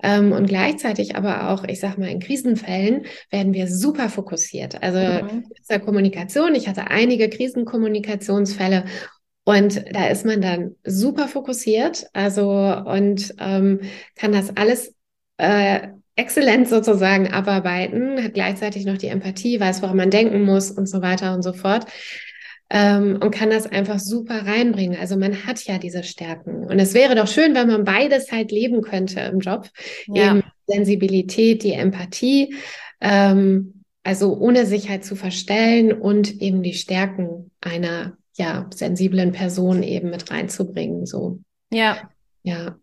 [0.03, 4.83] Ähm, und gleichzeitig aber auch, ich sag mal, in Krisenfällen werden wir super fokussiert.
[4.83, 5.45] Also Mhm.
[5.63, 8.85] zur Kommunikation, ich hatte einige Krisenkommunikationsfälle
[9.45, 12.49] und da ist man dann super fokussiert, also
[12.87, 13.81] und ähm,
[14.15, 14.95] kann das alles
[15.43, 20.89] äh, exzellent sozusagen abarbeiten, hat gleichzeitig noch die Empathie, weiß, woran man denken muss und
[20.89, 21.87] so weiter und so fort.
[22.71, 24.97] Ähm, und kann das einfach super reinbringen.
[24.99, 26.65] Also man hat ja diese Stärken.
[26.65, 29.69] Und es wäre doch schön, wenn man beides halt leben könnte im Job.
[30.07, 30.31] Ja.
[30.31, 32.55] Eben Sensibilität, die Empathie,
[33.01, 39.83] ähm, also ohne sich halt zu verstellen und eben die Stärken einer ja sensiblen Person
[39.83, 41.05] eben mit reinzubringen.
[41.05, 42.11] So, Ja.
[42.43, 42.77] ja.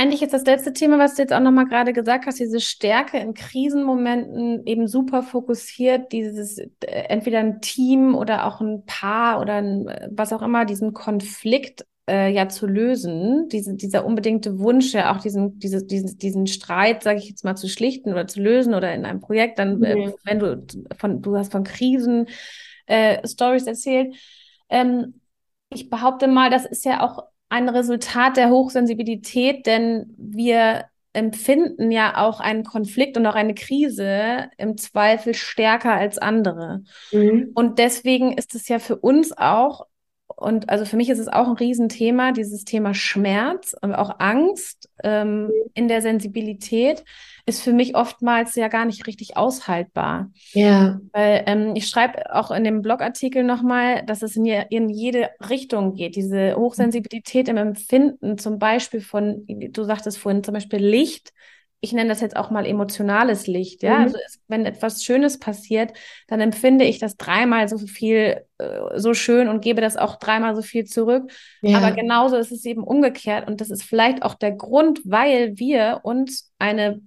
[0.00, 3.18] Eigentlich ist das letzte Thema, was du jetzt auch nochmal gerade gesagt hast, diese Stärke
[3.18, 9.56] in Krisenmomenten eben super fokussiert, dieses äh, entweder ein Team oder auch ein Paar oder
[9.56, 14.94] ein, äh, was auch immer, diesen Konflikt äh, ja zu lösen, diese, dieser unbedingte Wunsch,
[14.94, 18.40] ja auch diesen, diese, diesen, diesen Streit, sage ich jetzt mal, zu schlichten oder zu
[18.40, 20.14] lösen oder in einem Projekt, dann, äh, Mhm.
[20.24, 20.64] wenn du
[20.96, 22.26] von, du hast von Krisen
[22.86, 24.16] äh, Stories erzählt.
[24.70, 25.20] Ähm,
[25.68, 32.24] ich behaupte mal, das ist ja auch ein Resultat der Hochsensibilität, denn wir empfinden ja
[32.24, 36.84] auch einen Konflikt und auch eine Krise im Zweifel stärker als andere.
[37.12, 37.50] Mhm.
[37.54, 39.86] Und deswegen ist es ja für uns auch,
[40.40, 44.88] und also für mich ist es auch ein Riesenthema, dieses Thema Schmerz und auch Angst
[45.04, 47.04] ähm, in der Sensibilität
[47.44, 50.30] ist für mich oftmals ja gar nicht richtig aushaltbar.
[50.52, 54.88] Ja, Weil ähm, ich schreibe auch in dem Blogartikel nochmal, dass es in, je, in
[54.88, 56.16] jede Richtung geht.
[56.16, 61.34] Diese Hochsensibilität im Empfinden, zum Beispiel von, du sagtest vorhin, zum Beispiel Licht.
[61.82, 63.82] Ich nenne das jetzt auch mal emotionales Licht.
[63.82, 64.02] Ja, Mhm.
[64.04, 65.92] also es, wenn etwas Schönes passiert,
[66.28, 70.54] dann empfinde ich das dreimal so viel, äh, so schön und gebe das auch dreimal
[70.54, 71.32] so viel zurück.
[71.62, 73.48] ja, Aber genauso ist es eben umgekehrt.
[73.48, 77.00] Und das ist vielleicht auch der Grund, weil wir uns eine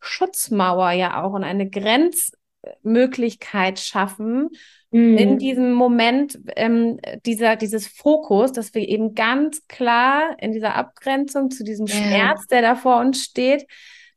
[0.00, 4.48] Schutzmauer ja auch und eine Grenzmöglichkeit schaffen,
[4.90, 5.38] in Mhm.
[5.38, 11.62] diesem Moment ähm, dieser, dieses Fokus, dass wir eben ganz klar in dieser Abgrenzung zu
[11.64, 11.94] diesem Ja.
[11.94, 13.66] Schmerz, der da vor uns steht,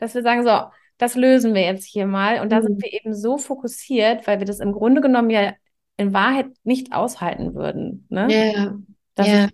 [0.02, 0.52] dass wir sagen, so,
[0.98, 2.42] das lösen wir jetzt hier mal.
[2.42, 2.82] Und da sind Mhm.
[2.82, 5.54] wir eben so fokussiert, weil wir das im Grunde genommen ja
[5.98, 8.06] in Wahrheit nicht aushalten würden.
[8.10, 8.42] Ne?
[8.54, 8.78] ja,
[9.16, 9.54] Das ja, ist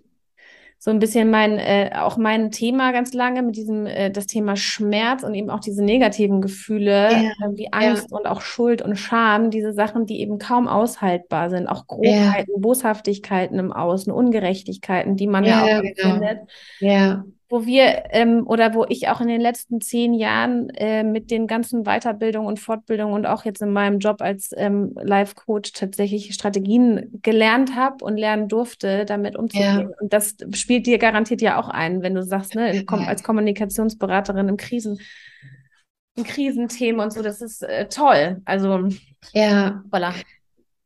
[0.80, 4.54] so ein bisschen mein, äh, auch mein Thema ganz lange mit diesem, äh, das Thema
[4.56, 8.96] Schmerz und eben auch diese negativen Gefühle, Ja, äh, wie Angst und auch Schuld und
[8.96, 15.26] Scham, diese Sachen, die eben kaum aushaltbar sind, auch Grobheiten, Boshaftigkeiten im Außen, Ungerechtigkeiten, die
[15.26, 15.82] man ja, auch genau.
[15.82, 16.40] empfindet
[16.78, 21.30] ja, wo wir ähm, oder wo ich auch in den letzten zehn Jahren äh, mit
[21.30, 26.34] den ganzen Weiterbildungen und Fortbildungen und auch jetzt in meinem Job als ähm, Life-Coach tatsächlich
[26.34, 29.92] Strategien gelernt habe und lernen durfte, damit umzugehen.
[30.00, 34.48] Und das spielt dir garantiert ja auch ein, wenn du sagst, ne, kom als Kommunikationsberaterin
[34.48, 35.00] im Krisen,
[36.24, 38.42] Krisenthemen und so, das ist äh, toll.
[38.44, 38.88] Also,
[39.32, 39.82] ja.
[39.90, 40.12] voilà.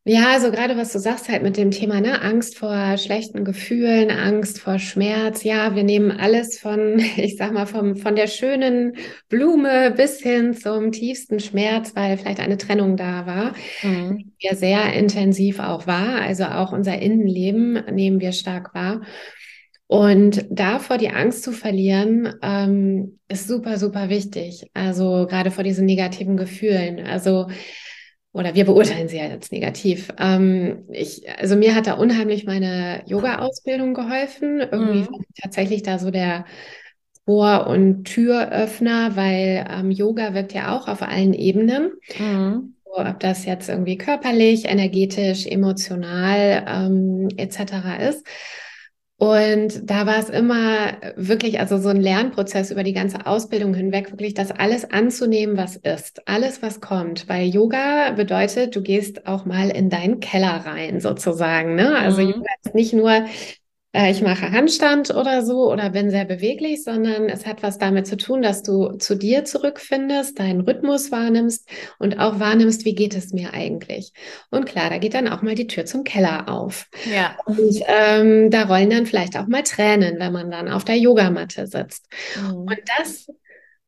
[0.05, 4.11] Ja, also gerade was du sagst halt mit dem Thema, ne, Angst vor schlechten Gefühlen,
[4.11, 5.45] Angst vor Schmerz.
[5.45, 8.97] Ja, wir nehmen alles von, ich sag mal, vom, von der schönen
[9.29, 14.33] Blume bis hin zum tiefsten Schmerz, weil vielleicht eine Trennung da war, Mhm.
[14.41, 16.21] ja sehr intensiv auch war.
[16.21, 19.03] Also auch unser Innenleben nehmen wir stark wahr.
[19.87, 24.65] Und davor die Angst zu verlieren, ähm, ist super, super wichtig.
[24.75, 27.05] Also gerade vor diesen negativen Gefühlen.
[27.07, 27.49] Also
[28.33, 30.09] oder wir beurteilen sie ja jetzt negativ.
[30.19, 34.61] Ähm, ich, also mir hat da unheimlich meine Yoga-Ausbildung geholfen.
[34.61, 35.25] Irgendwie mhm.
[35.41, 36.47] tatsächlich da so der
[37.27, 41.93] Tor- und Türöffner, weil ähm, Yoga wirkt ja auch auf allen Ebenen.
[42.19, 42.75] Mhm.
[42.85, 48.09] So, ob das jetzt irgendwie körperlich, energetisch, emotional ähm, etc.
[48.09, 48.27] ist.
[49.23, 54.11] Und da war es immer wirklich, also so ein Lernprozess über die ganze Ausbildung hinweg,
[54.11, 57.29] wirklich das alles anzunehmen, was ist, alles, was kommt.
[57.29, 61.77] Weil Yoga bedeutet, du gehst auch mal in deinen Keller rein, sozusagen.
[61.77, 61.97] Ne?
[61.97, 62.31] Also mhm.
[62.31, 63.13] Yoga ist nicht nur
[63.95, 68.17] ich mache Handstand oder so oder bin sehr beweglich, sondern es hat was damit zu
[68.17, 73.35] tun, dass du zu dir zurückfindest, deinen Rhythmus wahrnimmst und auch wahrnimmst, wie geht es
[73.35, 74.13] mir eigentlich.
[74.51, 76.89] Und klar, da geht dann auch mal die Tür zum Keller auf.
[77.13, 77.37] Ja.
[77.45, 81.67] Und ähm, da rollen dann vielleicht auch mal Tränen, wenn man dann auf der Yogamatte
[81.67, 82.09] sitzt.
[82.41, 82.57] Mhm.
[82.63, 83.27] Und das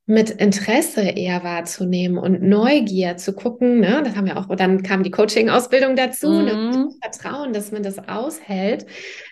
[0.07, 5.03] mit Interesse eher wahrzunehmen und Neugier zu gucken, ne, das haben wir auch, dann kam
[5.03, 6.91] die Coaching-Ausbildung dazu, ne, mhm.
[7.01, 8.85] das Vertrauen, dass man das aushält,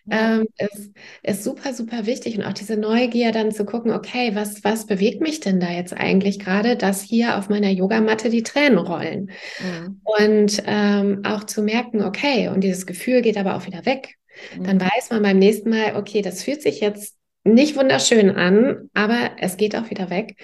[0.07, 0.37] ja.
[0.37, 2.39] ähm, ist, ist super, super wichtig.
[2.39, 5.93] Und auch diese Neugier dann zu gucken, okay, was, was bewegt mich denn da jetzt
[5.93, 9.31] eigentlich gerade, dass hier auf meiner Yogamatte die Tränen rollen?
[9.61, 10.01] Mhm.
[10.05, 14.17] Und ähm, auch zu merken, okay, und dieses Gefühl geht aber auch wieder weg.
[14.59, 14.81] Dann mhm.
[14.81, 19.57] weiß man beim nächsten Mal, okay, das fühlt sich jetzt nicht wunderschön an, aber es
[19.57, 20.37] geht auch wieder weg.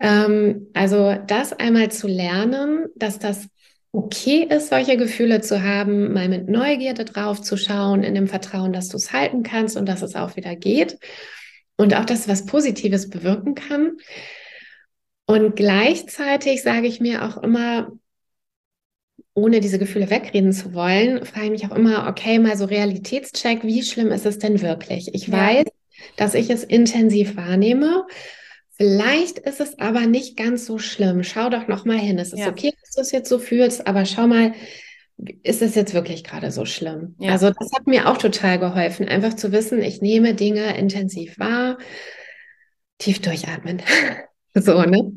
[0.00, 3.48] Ähm, also das einmal zu lernen, dass das
[3.92, 8.72] okay ist, solche Gefühle zu haben, mal mit Neugierde drauf zu schauen, in dem Vertrauen,
[8.72, 10.98] dass du es halten kannst und dass es auch wieder geht
[11.76, 13.98] und auch, dass was Positives bewirken kann.
[15.26, 17.92] Und gleichzeitig sage ich mir auch immer,
[19.32, 23.64] ohne diese Gefühle wegreden zu wollen, frage ich mich auch immer, okay, mal so Realitätscheck,
[23.64, 25.14] wie schlimm ist es denn wirklich?
[25.14, 25.38] Ich ja.
[25.38, 25.64] weiß,
[26.16, 28.06] dass ich es intensiv wahrnehme.
[28.76, 31.22] Vielleicht ist es aber nicht ganz so schlimm.
[31.22, 32.18] Schau doch noch mal hin.
[32.18, 32.48] Es ist ja.
[32.48, 34.52] okay, dass du es jetzt so fühlst, aber schau mal,
[35.42, 37.14] ist es jetzt wirklich gerade so schlimm?
[37.18, 37.32] Ja.
[37.32, 41.78] Also das hat mir auch total geholfen, einfach zu wissen, ich nehme Dinge intensiv wahr,
[42.98, 43.82] tief durchatmen.
[44.54, 45.12] so, ne?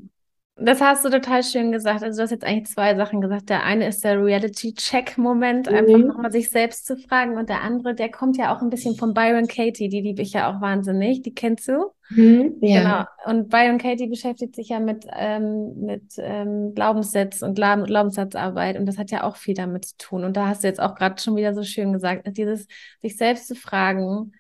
[0.60, 2.04] Das hast du total schön gesagt.
[2.04, 3.50] Also du hast jetzt eigentlich zwei Sachen gesagt.
[3.50, 5.76] Der eine ist der Reality-Check-Moment, mhm.
[5.76, 7.38] einfach nochmal sich selbst zu fragen.
[7.38, 10.34] Und der andere, der kommt ja auch ein bisschen von Byron Katie, die liebe ich
[10.34, 11.22] ja auch wahnsinnig.
[11.22, 11.91] Die kennst du?
[12.10, 13.08] Mhm, ja.
[13.24, 13.32] Genau.
[13.32, 18.80] Und Byron Katie beschäftigt sich ja mit, ähm, mit ähm, Glaubenssatz und Glaubenssatzarbeit.
[18.80, 20.24] Und das hat ja auch viel damit zu tun.
[20.24, 22.67] Und da hast du jetzt auch gerade schon wieder so schön gesagt, dieses
[23.02, 24.32] sich selbst zu fragen,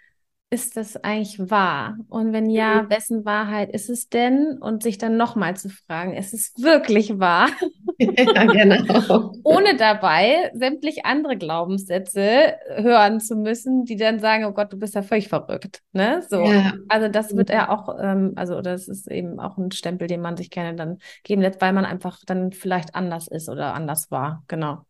[0.49, 1.97] ist das eigentlich wahr?
[2.07, 2.89] Und wenn ja, mhm.
[2.89, 4.57] wessen Wahrheit ist es denn?
[4.61, 7.49] Und sich dann nochmal zu fragen, ist es wirklich wahr?
[7.99, 9.31] Ja, genau.
[9.43, 14.93] Ohne dabei sämtlich andere Glaubenssätze hören zu müssen, die dann sagen, oh Gott, du bist
[14.93, 15.81] ja völlig verrückt.
[15.93, 16.23] Ne?
[16.29, 16.43] So.
[16.43, 16.73] Ja.
[16.89, 20.37] Also das wird ja auch, ähm, also das ist eben auch ein Stempel, den man
[20.37, 24.43] sich gerne dann geben lässt, weil man einfach dann vielleicht anders ist oder anders war.
[24.47, 24.85] Genau.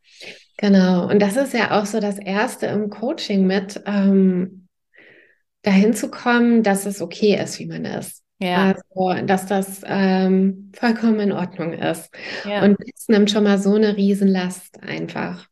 [0.58, 1.08] Genau.
[1.08, 4.66] Und das ist ja auch so das Erste im Coaching mit, ähm,
[5.67, 8.23] dahin zu kommen, dass es okay ist, wie man ist.
[8.39, 8.73] Ja.
[8.73, 12.10] Also, dass das ähm, vollkommen in Ordnung ist.
[12.45, 12.63] Ja.
[12.63, 15.47] Und es nimmt schon mal so eine Riesenlast einfach.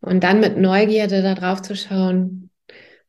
[0.00, 2.50] Und dann mit Neugierde da drauf zu schauen,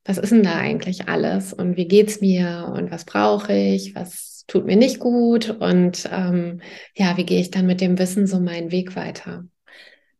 [0.04, 4.44] was ist denn da eigentlich alles und wie geht's mir und was brauche ich, was
[4.48, 6.60] tut mir nicht gut und ähm,
[6.96, 9.46] ja, wie gehe ich dann mit dem Wissen so meinen Weg weiter?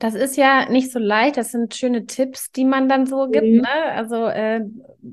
[0.02, 1.38] Das ist ja nicht so leicht.
[1.38, 3.46] Das sind schöne Tipps, die man dann so gibt.
[3.46, 3.62] Mhm.
[3.62, 3.84] Ne?
[3.94, 4.62] Also äh,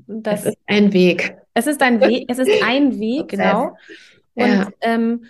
[0.07, 1.37] das es ist ein Weg.
[1.53, 2.25] Es ist ein Weg.
[2.27, 3.75] Es ist ein Weg, genau.
[4.33, 4.67] Und ja.
[4.81, 5.25] ähm,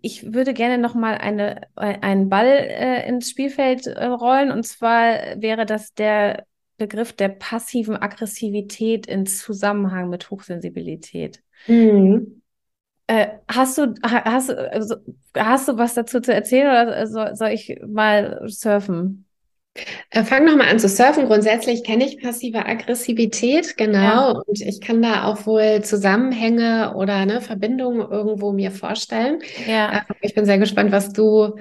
[0.00, 4.50] ich würde gerne noch mal eine, einen Ball äh, ins Spielfeld äh, rollen.
[4.50, 6.44] Und zwar wäre das der
[6.76, 11.44] Begriff der passiven Aggressivität in Zusammenhang mit Hochsensibilität.
[11.68, 12.39] Mhm.
[13.10, 14.94] Äh, hast du, hast, also,
[15.36, 19.26] hast du was dazu zu erzählen oder soll, soll ich mal surfen?
[20.10, 21.26] Äh, fang nochmal an zu surfen.
[21.26, 23.98] Grundsätzlich kenne ich passive Aggressivität, genau.
[23.98, 24.30] Ja.
[24.30, 29.40] Und ich kann da auch wohl Zusammenhänge oder eine Verbindung irgendwo mir vorstellen.
[29.66, 29.92] Ja.
[29.92, 31.56] Äh, ich bin sehr gespannt, was du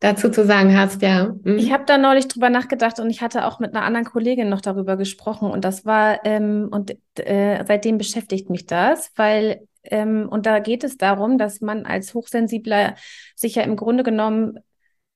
[0.00, 1.34] dazu zu sagen hast, ja.
[1.42, 1.58] Mhm.
[1.58, 4.62] Ich habe da neulich drüber nachgedacht und ich hatte auch mit einer anderen Kollegin noch
[4.62, 10.46] darüber gesprochen und das war, ähm, und äh, seitdem beschäftigt mich das, weil ähm, und
[10.46, 12.94] da geht es darum, dass man als Hochsensibler
[13.34, 14.58] sich ja im Grunde genommen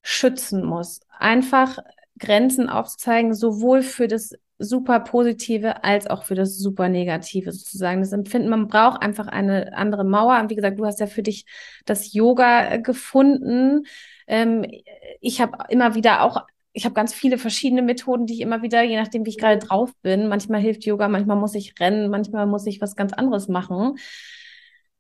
[0.03, 1.01] schützen muss.
[1.19, 1.79] Einfach
[2.19, 8.01] Grenzen aufzeigen, sowohl für das super Positive als auch für das super Negative sozusagen.
[8.01, 10.39] Das Empfinden, man braucht einfach eine andere Mauer.
[10.41, 11.47] Und wie gesagt, du hast ja für dich
[11.87, 13.87] das Yoga äh, gefunden.
[14.27, 14.67] Ähm,
[15.21, 16.45] ich habe immer wieder auch
[16.79, 19.59] ich habe ganz viele verschiedene Methoden, die ich immer wieder, je nachdem, wie ich gerade
[19.59, 23.49] drauf bin, manchmal hilft Yoga, manchmal muss ich rennen, manchmal muss ich was ganz anderes
[23.49, 23.99] machen.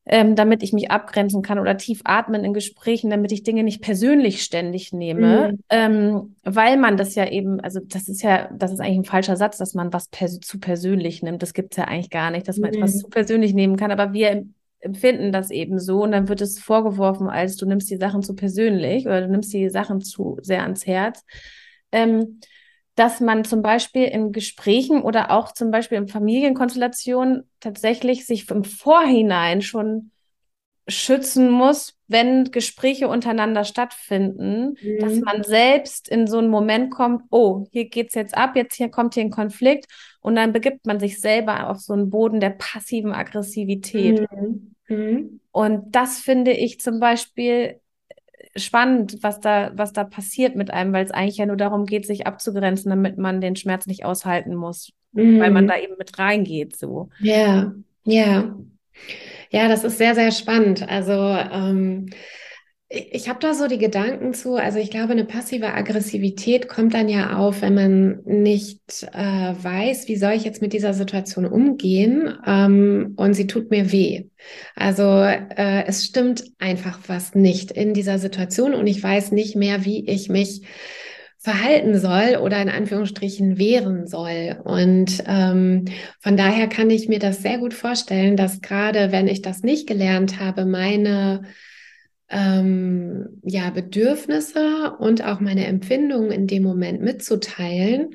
[0.09, 3.83] Ähm, damit ich mich abgrenzen kann oder tief atmen in Gesprächen, damit ich Dinge nicht
[3.83, 5.59] persönlich ständig nehme, mhm.
[5.68, 9.37] ähm, weil man das ja eben, also das ist ja, das ist eigentlich ein falscher
[9.37, 11.42] Satz, dass man was pers zu persönlich nimmt.
[11.42, 12.79] Das gibt es ja eigentlich gar nicht, dass man mhm.
[12.79, 14.44] etwas zu persönlich nehmen kann, aber wir
[14.81, 18.35] empfinden das eben so und dann wird es vorgeworfen, als du nimmst die Sachen zu
[18.35, 21.25] persönlich oder du nimmst die Sachen zu sehr ans Herz.
[21.92, 22.40] Ähm,
[22.98, 28.64] dass man zum Beispiel in Gesprächen oder auch zum Beispiel in Familienkonstellationen tatsächlich sich im
[28.64, 30.11] Vorhinein schon
[30.88, 34.98] schützen muss, wenn Gespräche untereinander stattfinden, mhm.
[34.98, 38.88] dass man selbst in so einen Moment kommt, oh, hier geht's jetzt ab, jetzt hier
[38.88, 39.87] kommt hier ein Konflikt
[40.20, 44.26] und dann begibt man sich selber auf so einen Boden der passiven Aggressivität.
[44.32, 44.74] Mhm.
[44.88, 45.40] Mhm.
[45.52, 47.80] Und das finde ich zum Beispiel
[48.59, 52.07] spannend, was da, was da passiert mit einem, weil es eigentlich ja nur darum geht,
[52.07, 55.40] sich abzugrenzen, damit man den Schmerz nicht aushalten muss, mhm.
[55.40, 57.09] weil man da eben mit reingeht, so.
[57.21, 57.73] Ja,
[58.05, 58.57] ja.
[59.51, 60.87] Ja, das ist sehr, sehr spannend.
[60.88, 62.11] Also, ähm,
[62.90, 67.11] ich habe da so die Gedanken zu, also ich glaube, eine passive Aggressivität kommt dann
[67.11, 72.38] ja auf, wenn man nicht äh, weiß, wie soll ich jetzt mit dieser Situation umgehen
[72.46, 74.24] ähm, und sie tut mir weh.
[74.74, 79.85] Also äh, es stimmt einfach was nicht in dieser Situation und ich weiß nicht mehr,
[79.85, 80.62] wie ich mich
[81.37, 84.61] verhalten soll oder in Anführungsstrichen wehren soll.
[84.64, 85.85] Und ähm,
[86.20, 89.87] von daher kann ich mir das sehr gut vorstellen, dass gerade wenn ich das nicht
[89.87, 91.42] gelernt habe, meine
[92.31, 98.14] ähm, ja, Bedürfnisse und auch meine Empfindungen in dem Moment mitzuteilen,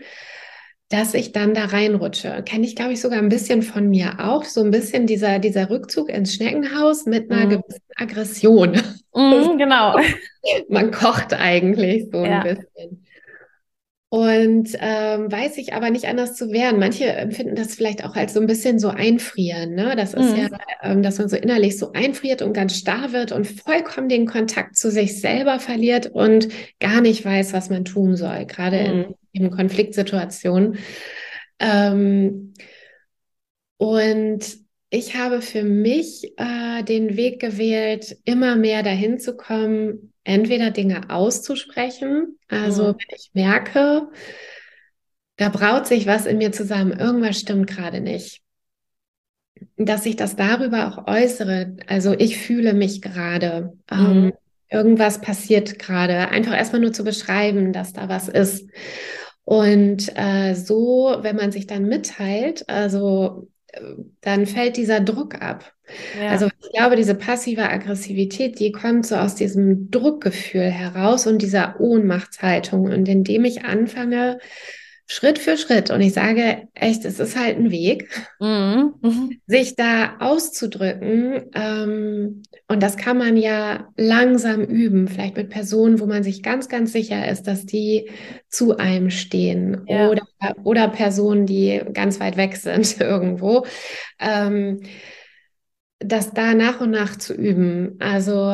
[0.89, 2.43] dass ich dann da reinrutsche.
[2.45, 4.43] Kenne ich, glaube ich, sogar ein bisschen von mir auch.
[4.43, 7.49] So ein bisschen dieser, dieser Rückzug ins Schneckenhaus mit einer mhm.
[7.49, 8.82] gewissen Aggression.
[9.15, 9.95] Mhm, genau.
[10.69, 12.41] Man kocht eigentlich so ja.
[12.41, 13.06] ein bisschen.
[14.13, 16.78] Und ähm, weiß ich aber nicht anders zu wehren.
[16.78, 19.73] Manche empfinden das vielleicht auch als so ein bisschen so einfrieren.
[19.73, 19.95] Ne?
[19.95, 20.38] Das ist mhm.
[20.38, 20.49] ja,
[20.84, 24.78] ähm, dass man so innerlich so einfriert und ganz starr wird und vollkommen den Kontakt
[24.78, 26.49] zu sich selber verliert und
[26.80, 29.15] gar nicht weiß, was man tun soll, gerade mhm.
[29.32, 30.78] in, in Konfliktsituationen.
[31.58, 32.54] Ähm,
[33.78, 34.62] und
[34.93, 41.10] ich habe für mich äh, den Weg gewählt, immer mehr dahin zu kommen, entweder Dinge
[41.10, 42.97] auszusprechen, also mhm.
[42.97, 44.10] wenn ich merke,
[45.38, 48.41] da braut sich was in mir zusammen, irgendwas stimmt gerade nicht,
[49.77, 54.34] dass ich das darüber auch äußere, also ich fühle mich gerade, ähm, mhm.
[54.69, 58.69] irgendwas passiert gerade, einfach erstmal nur zu beschreiben, dass da was ist.
[59.43, 63.49] Und äh, so, wenn man sich dann mitteilt, also
[64.21, 65.73] dann fällt dieser Druck ab.
[66.19, 66.29] Ja.
[66.29, 71.79] Also ich glaube, diese passive Aggressivität, die kommt so aus diesem Druckgefühl heraus und dieser
[71.79, 72.86] Ohnmachtshaltung.
[72.91, 74.39] Und indem ich anfange,
[75.05, 75.91] Schritt für Schritt.
[75.91, 78.93] Und ich sage echt, es ist halt ein Weg, mhm.
[79.01, 79.41] mhm.
[79.47, 81.49] sich da auszudrücken.
[81.53, 86.69] Ähm, und das kann man ja langsam üben, vielleicht mit Personen, wo man sich ganz,
[86.69, 88.09] ganz sicher ist, dass die
[88.47, 90.09] zu einem stehen ja.
[90.09, 90.23] oder,
[90.63, 93.65] oder Personen, die ganz weit weg sind irgendwo.
[94.19, 94.81] Ähm,
[95.99, 97.97] das da nach und nach zu üben.
[97.99, 98.53] Also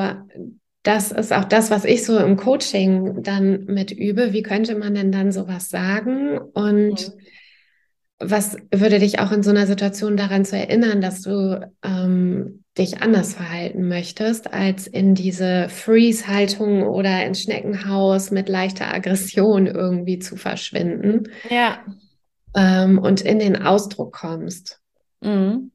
[0.84, 4.32] das ist auch das, was ich so im Coaching dann mit übe.
[4.32, 6.38] Wie könnte man denn dann sowas sagen?
[6.38, 7.22] Und mhm.
[8.20, 13.02] was würde dich auch in so einer Situation daran zu erinnern, dass du ähm, dich
[13.02, 20.38] anders verhalten möchtest, als in diese Freeze-Haltung oder ins Schneckenhaus mit leichter Aggression irgendwie zu
[20.38, 21.30] verschwinden?
[21.50, 21.80] Ja.
[22.56, 24.80] Ähm, und in den Ausdruck kommst.
[25.20, 25.72] Mhm.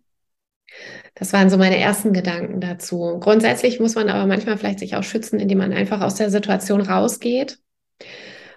[1.14, 3.18] Das waren so meine ersten Gedanken dazu.
[3.20, 6.80] Grundsätzlich muss man aber manchmal vielleicht sich auch schützen, indem man einfach aus der Situation
[6.80, 7.58] rausgeht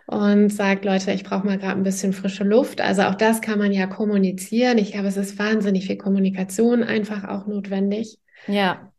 [0.07, 2.81] und sagt, Leute, ich brauche mal gerade ein bisschen frische Luft.
[2.81, 4.77] Also auch das kann man ja kommunizieren.
[4.77, 8.17] Ich glaube, es ist wahnsinnig viel Kommunikation einfach auch notwendig.
[8.47, 8.91] Ja.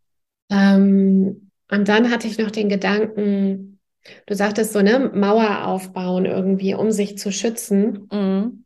[0.50, 3.80] Ähm, und dann hatte ich noch den Gedanken,
[4.26, 8.08] du sagtest so, ne, Mauer aufbauen irgendwie, um sich zu schützen.
[8.12, 8.64] Mhm.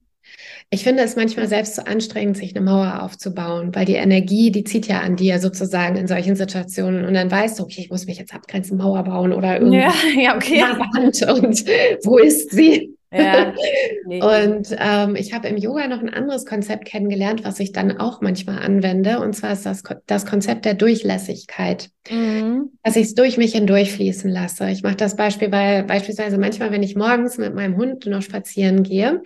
[0.74, 4.50] Ich finde es manchmal selbst zu so anstrengend, sich eine Mauer aufzubauen, weil die Energie,
[4.50, 7.90] die zieht ja an dir sozusagen in solchen Situationen und dann weißt du, okay, ich
[7.90, 10.62] muss mich jetzt abgrenzen, Mauer bauen oder irgendwie ja, ja, okay.
[10.62, 11.64] Hand und
[12.04, 12.96] wo ist sie?
[13.12, 13.52] Ja,
[14.06, 14.22] nee.
[14.22, 18.22] Und ähm, ich habe im Yoga noch ein anderes Konzept kennengelernt, was ich dann auch
[18.22, 19.20] manchmal anwende.
[19.20, 21.90] Und zwar ist das das Konzept der Durchlässigkeit.
[22.10, 22.70] Mhm.
[22.82, 24.70] Dass ich es durch mich hindurchfließen lasse.
[24.70, 28.82] Ich mache das Beispiel, weil beispielsweise manchmal, wenn ich morgens mit meinem Hund noch spazieren
[28.82, 29.20] gehe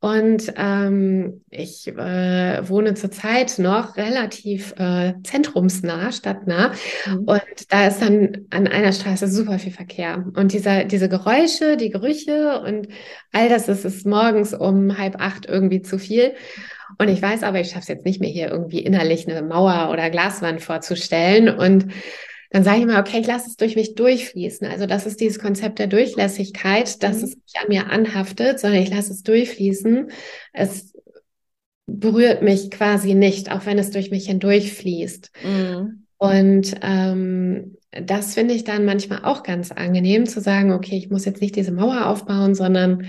[0.00, 6.72] und ähm, ich äh, wohne zurzeit noch relativ äh, zentrumsnah, stadtnah.
[7.06, 7.18] Mhm.
[7.24, 10.24] Und da ist dann an einer Straße super viel Verkehr.
[10.34, 12.88] Und dieser, diese Geräusche, die Gerüche und
[13.32, 16.34] all das ist, ist morgens um halb acht irgendwie zu viel.
[16.98, 19.90] Und ich weiß aber, ich schaffe es jetzt nicht mehr hier irgendwie innerlich eine Mauer
[19.90, 21.48] oder Glaswand vorzustellen.
[21.48, 21.86] Und
[22.50, 24.66] dann sage ich immer, okay, ich lasse es durch mich durchfließen.
[24.66, 27.24] Also das ist dieses Konzept der Durchlässigkeit, dass mhm.
[27.24, 30.10] es nicht an mir anhaftet, sondern ich lasse es durchfließen.
[30.52, 30.92] Es
[31.86, 35.30] berührt mich quasi nicht, auch wenn es durch mich hindurchfließt.
[35.44, 36.06] Mhm.
[36.18, 41.24] Und ähm, das finde ich dann manchmal auch ganz angenehm zu sagen, okay, ich muss
[41.24, 43.06] jetzt nicht diese Mauer aufbauen, sondern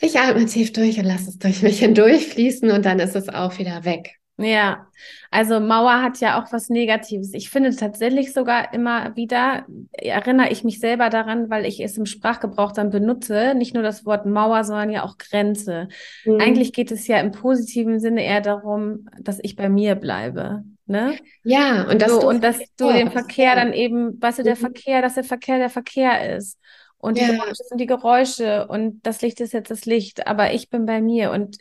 [0.00, 3.58] ich atme tief durch und lasse es durch mich hindurchfließen und dann ist es auch
[3.58, 4.17] wieder weg.
[4.40, 4.86] Ja,
[5.32, 7.34] also Mauer hat ja auch was Negatives.
[7.34, 12.06] Ich finde tatsächlich sogar immer wieder, erinnere ich mich selber daran, weil ich es im
[12.06, 15.88] Sprachgebrauch dann benutze, nicht nur das Wort Mauer, sondern ja auch Grenze.
[16.24, 16.40] Mhm.
[16.40, 20.62] Eigentlich geht es ja im positiven Sinne eher darum, dass ich bei mir bleibe.
[20.86, 21.18] Ne?
[21.42, 24.54] Ja, und, dass so, du, und dass du den Verkehr dann eben, weißt du, der
[24.54, 24.60] mhm.
[24.60, 26.58] Verkehr, dass der Verkehr der Verkehr ist.
[26.96, 27.32] Und die ja.
[27.32, 31.00] Geräusche sind die Geräusche und das Licht ist jetzt das Licht, aber ich bin bei
[31.00, 31.58] mir und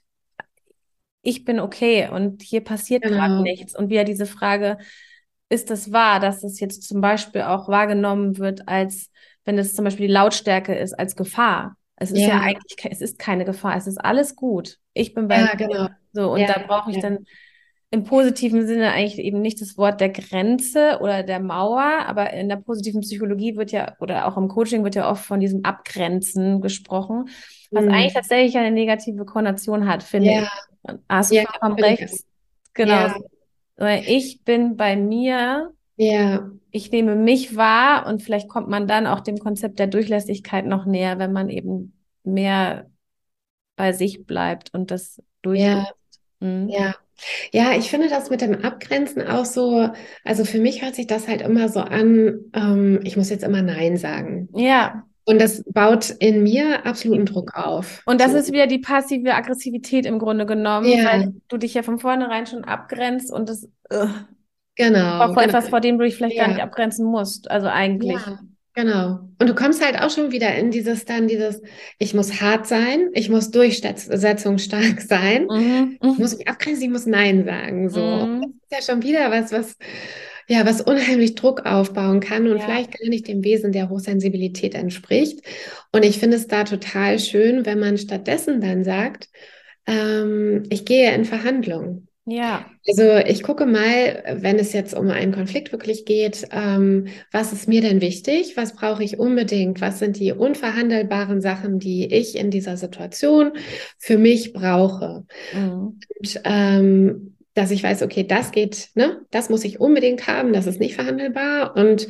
[1.27, 3.17] ich bin okay und hier passiert genau.
[3.17, 3.77] gerade nichts.
[3.77, 4.77] Und wieder diese Frage,
[5.49, 9.11] ist das wahr, dass es jetzt zum Beispiel auch wahrgenommen wird als,
[9.43, 11.75] wenn es zum Beispiel die Lautstärke ist, als Gefahr?
[11.97, 14.77] Es ist ja, ja eigentlich, es ist keine Gefahr, es ist alles gut.
[14.93, 15.89] Ich bin bei ja, genau.
[16.13, 17.25] so und ja, da brauche ich dann
[17.89, 22.49] im positiven Sinne eigentlich eben nicht das Wort der Grenze oder der Mauer, aber in
[22.49, 26.59] der positiven Psychologie wird ja oder auch im Coaching wird ja oft von diesem Abgrenzen
[26.59, 27.29] gesprochen,
[27.71, 27.91] was mhm.
[27.91, 30.41] eigentlich tatsächlich eine negative Konnotation hat, finde ja.
[30.41, 30.95] ich.
[31.07, 32.25] Hast du ja, vollkommen recht.
[32.73, 32.93] Genau.
[33.77, 33.99] Ja.
[34.05, 35.71] Ich bin bei mir.
[35.95, 36.51] Ja.
[36.71, 40.85] Ich nehme mich wahr und vielleicht kommt man dann auch dem Konzept der Durchlässigkeit noch
[40.85, 42.89] näher, wenn man eben mehr
[43.75, 45.93] bei sich bleibt und das durchlässt.
[46.39, 46.47] Ja.
[46.47, 46.69] Mhm.
[46.69, 46.95] ja.
[47.51, 49.89] Ja, ich finde das mit dem Abgrenzen auch so,
[50.23, 53.61] also für mich hört sich das halt immer so an, ähm, ich muss jetzt immer
[53.61, 54.49] Nein sagen.
[54.53, 55.03] Ja.
[55.25, 58.01] Und das baut in mir absoluten Druck auf.
[58.05, 58.37] Und das so.
[58.37, 61.05] ist wieder die passive Aggressivität im Grunde genommen, ja.
[61.05, 64.07] weil du dich ja von vornherein schon abgrenzt und das uh,
[64.75, 65.41] genau, vor genau.
[65.41, 66.45] etwas, vor dem du dich vielleicht ja.
[66.45, 67.51] gar nicht abgrenzen musst.
[67.51, 68.25] Also eigentlich.
[68.25, 68.39] Ja.
[68.77, 69.21] Genau.
[69.39, 71.63] Und du kommst halt auch schon wieder in dieses dann dieses,
[71.97, 75.97] ich muss hart sein, ich muss durchsetzungsstark sein, mhm.
[75.99, 77.89] ich muss mich abgrenzen, ich muss Nein sagen.
[77.89, 78.01] So.
[78.01, 78.53] Mhm.
[78.69, 79.77] Das ist ja schon wieder was, was,
[80.47, 82.65] ja, was unheimlich Druck aufbauen kann und ja.
[82.65, 85.39] vielleicht gar nicht dem Wesen der Hochsensibilität entspricht.
[85.91, 89.27] Und ich finde es da total schön, wenn man stattdessen dann sagt,
[89.87, 92.06] ähm, ich gehe in Verhandlungen.
[92.29, 92.65] Ja.
[92.85, 97.69] Also ich gucke mal, wenn es jetzt um einen Konflikt wirklich geht, ähm, was ist
[97.69, 98.57] mir denn wichtig?
[98.57, 99.79] Was brauche ich unbedingt?
[99.79, 103.53] Was sind die unverhandelbaren Sachen, die ich in dieser Situation
[103.97, 105.25] für mich brauche?
[105.53, 105.99] Mhm.
[106.19, 110.67] Und, ähm, dass ich weiß, okay, das geht, ne, das muss ich unbedingt haben, das
[110.67, 111.77] ist nicht verhandelbar.
[111.77, 112.09] Und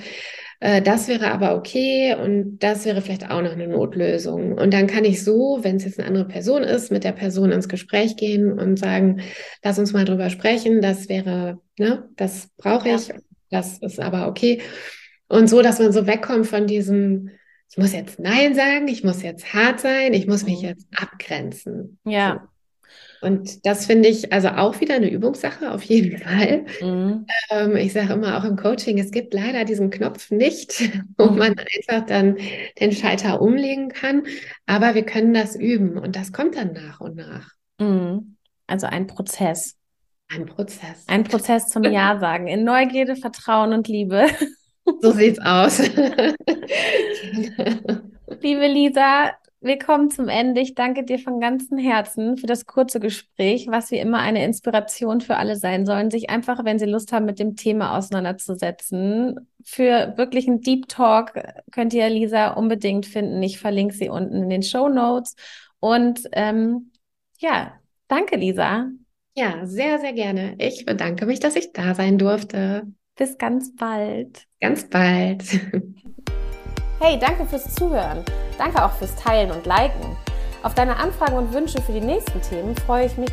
[0.59, 4.53] äh, das wäre aber okay und das wäre vielleicht auch noch eine Notlösung.
[4.53, 7.51] Und dann kann ich so, wenn es jetzt eine andere Person ist, mit der Person
[7.51, 9.21] ins Gespräch gehen und sagen,
[9.63, 13.15] lass uns mal drüber sprechen, das wäre, ne, das brauche ich, ja.
[13.51, 14.61] das ist aber okay.
[15.27, 17.29] Und so, dass man so wegkommt von diesem,
[17.69, 20.69] ich muss jetzt Nein sagen, ich muss jetzt hart sein, ich muss mich mhm.
[20.69, 21.99] jetzt abgrenzen.
[22.05, 22.47] Ja.
[23.21, 26.65] Und das finde ich also auch wieder eine Übungssache, auf jeden Fall.
[26.81, 27.25] Mhm.
[27.49, 31.37] Ähm, ich sage immer auch im Coaching, es gibt leider diesen Knopf nicht, wo mhm.
[31.37, 32.37] man einfach dann
[32.79, 34.23] den Schalter umlegen kann.
[34.65, 37.51] Aber wir können das üben und das kommt dann nach und nach.
[37.79, 38.35] Mhm.
[38.67, 39.75] Also ein Prozess.
[40.29, 41.05] Ein Prozess.
[41.07, 42.47] Ein Prozess zum Ja sagen.
[42.47, 44.27] In Neugierde, Vertrauen und Liebe.
[45.01, 45.79] So sieht's aus.
[48.41, 50.61] Liebe Lisa, wir kommen zum Ende.
[50.61, 55.19] Ich danke dir von ganzem Herzen für das kurze Gespräch, was wie immer eine Inspiration
[55.21, 59.47] für alle sein sollen, sich einfach, wenn sie Lust haben, mit dem Thema auseinanderzusetzen.
[59.63, 61.33] Für wirklich einen Deep Talk
[61.71, 63.41] könnt ihr Lisa unbedingt finden.
[63.41, 65.35] Ich verlinke sie unten in den Show Notes.
[65.79, 66.91] Und ähm,
[67.39, 67.73] ja,
[68.07, 68.89] danke, Lisa.
[69.35, 70.55] Ja, sehr, sehr gerne.
[70.59, 72.87] Ich bedanke mich, dass ich da sein durfte.
[73.15, 74.45] Bis ganz bald.
[74.59, 75.43] Ganz bald.
[76.99, 78.23] Hey, danke fürs Zuhören.
[78.57, 80.17] Danke auch fürs Teilen und Liken.
[80.63, 83.29] Auf deine Anfragen und Wünsche für die nächsten Themen freue ich mich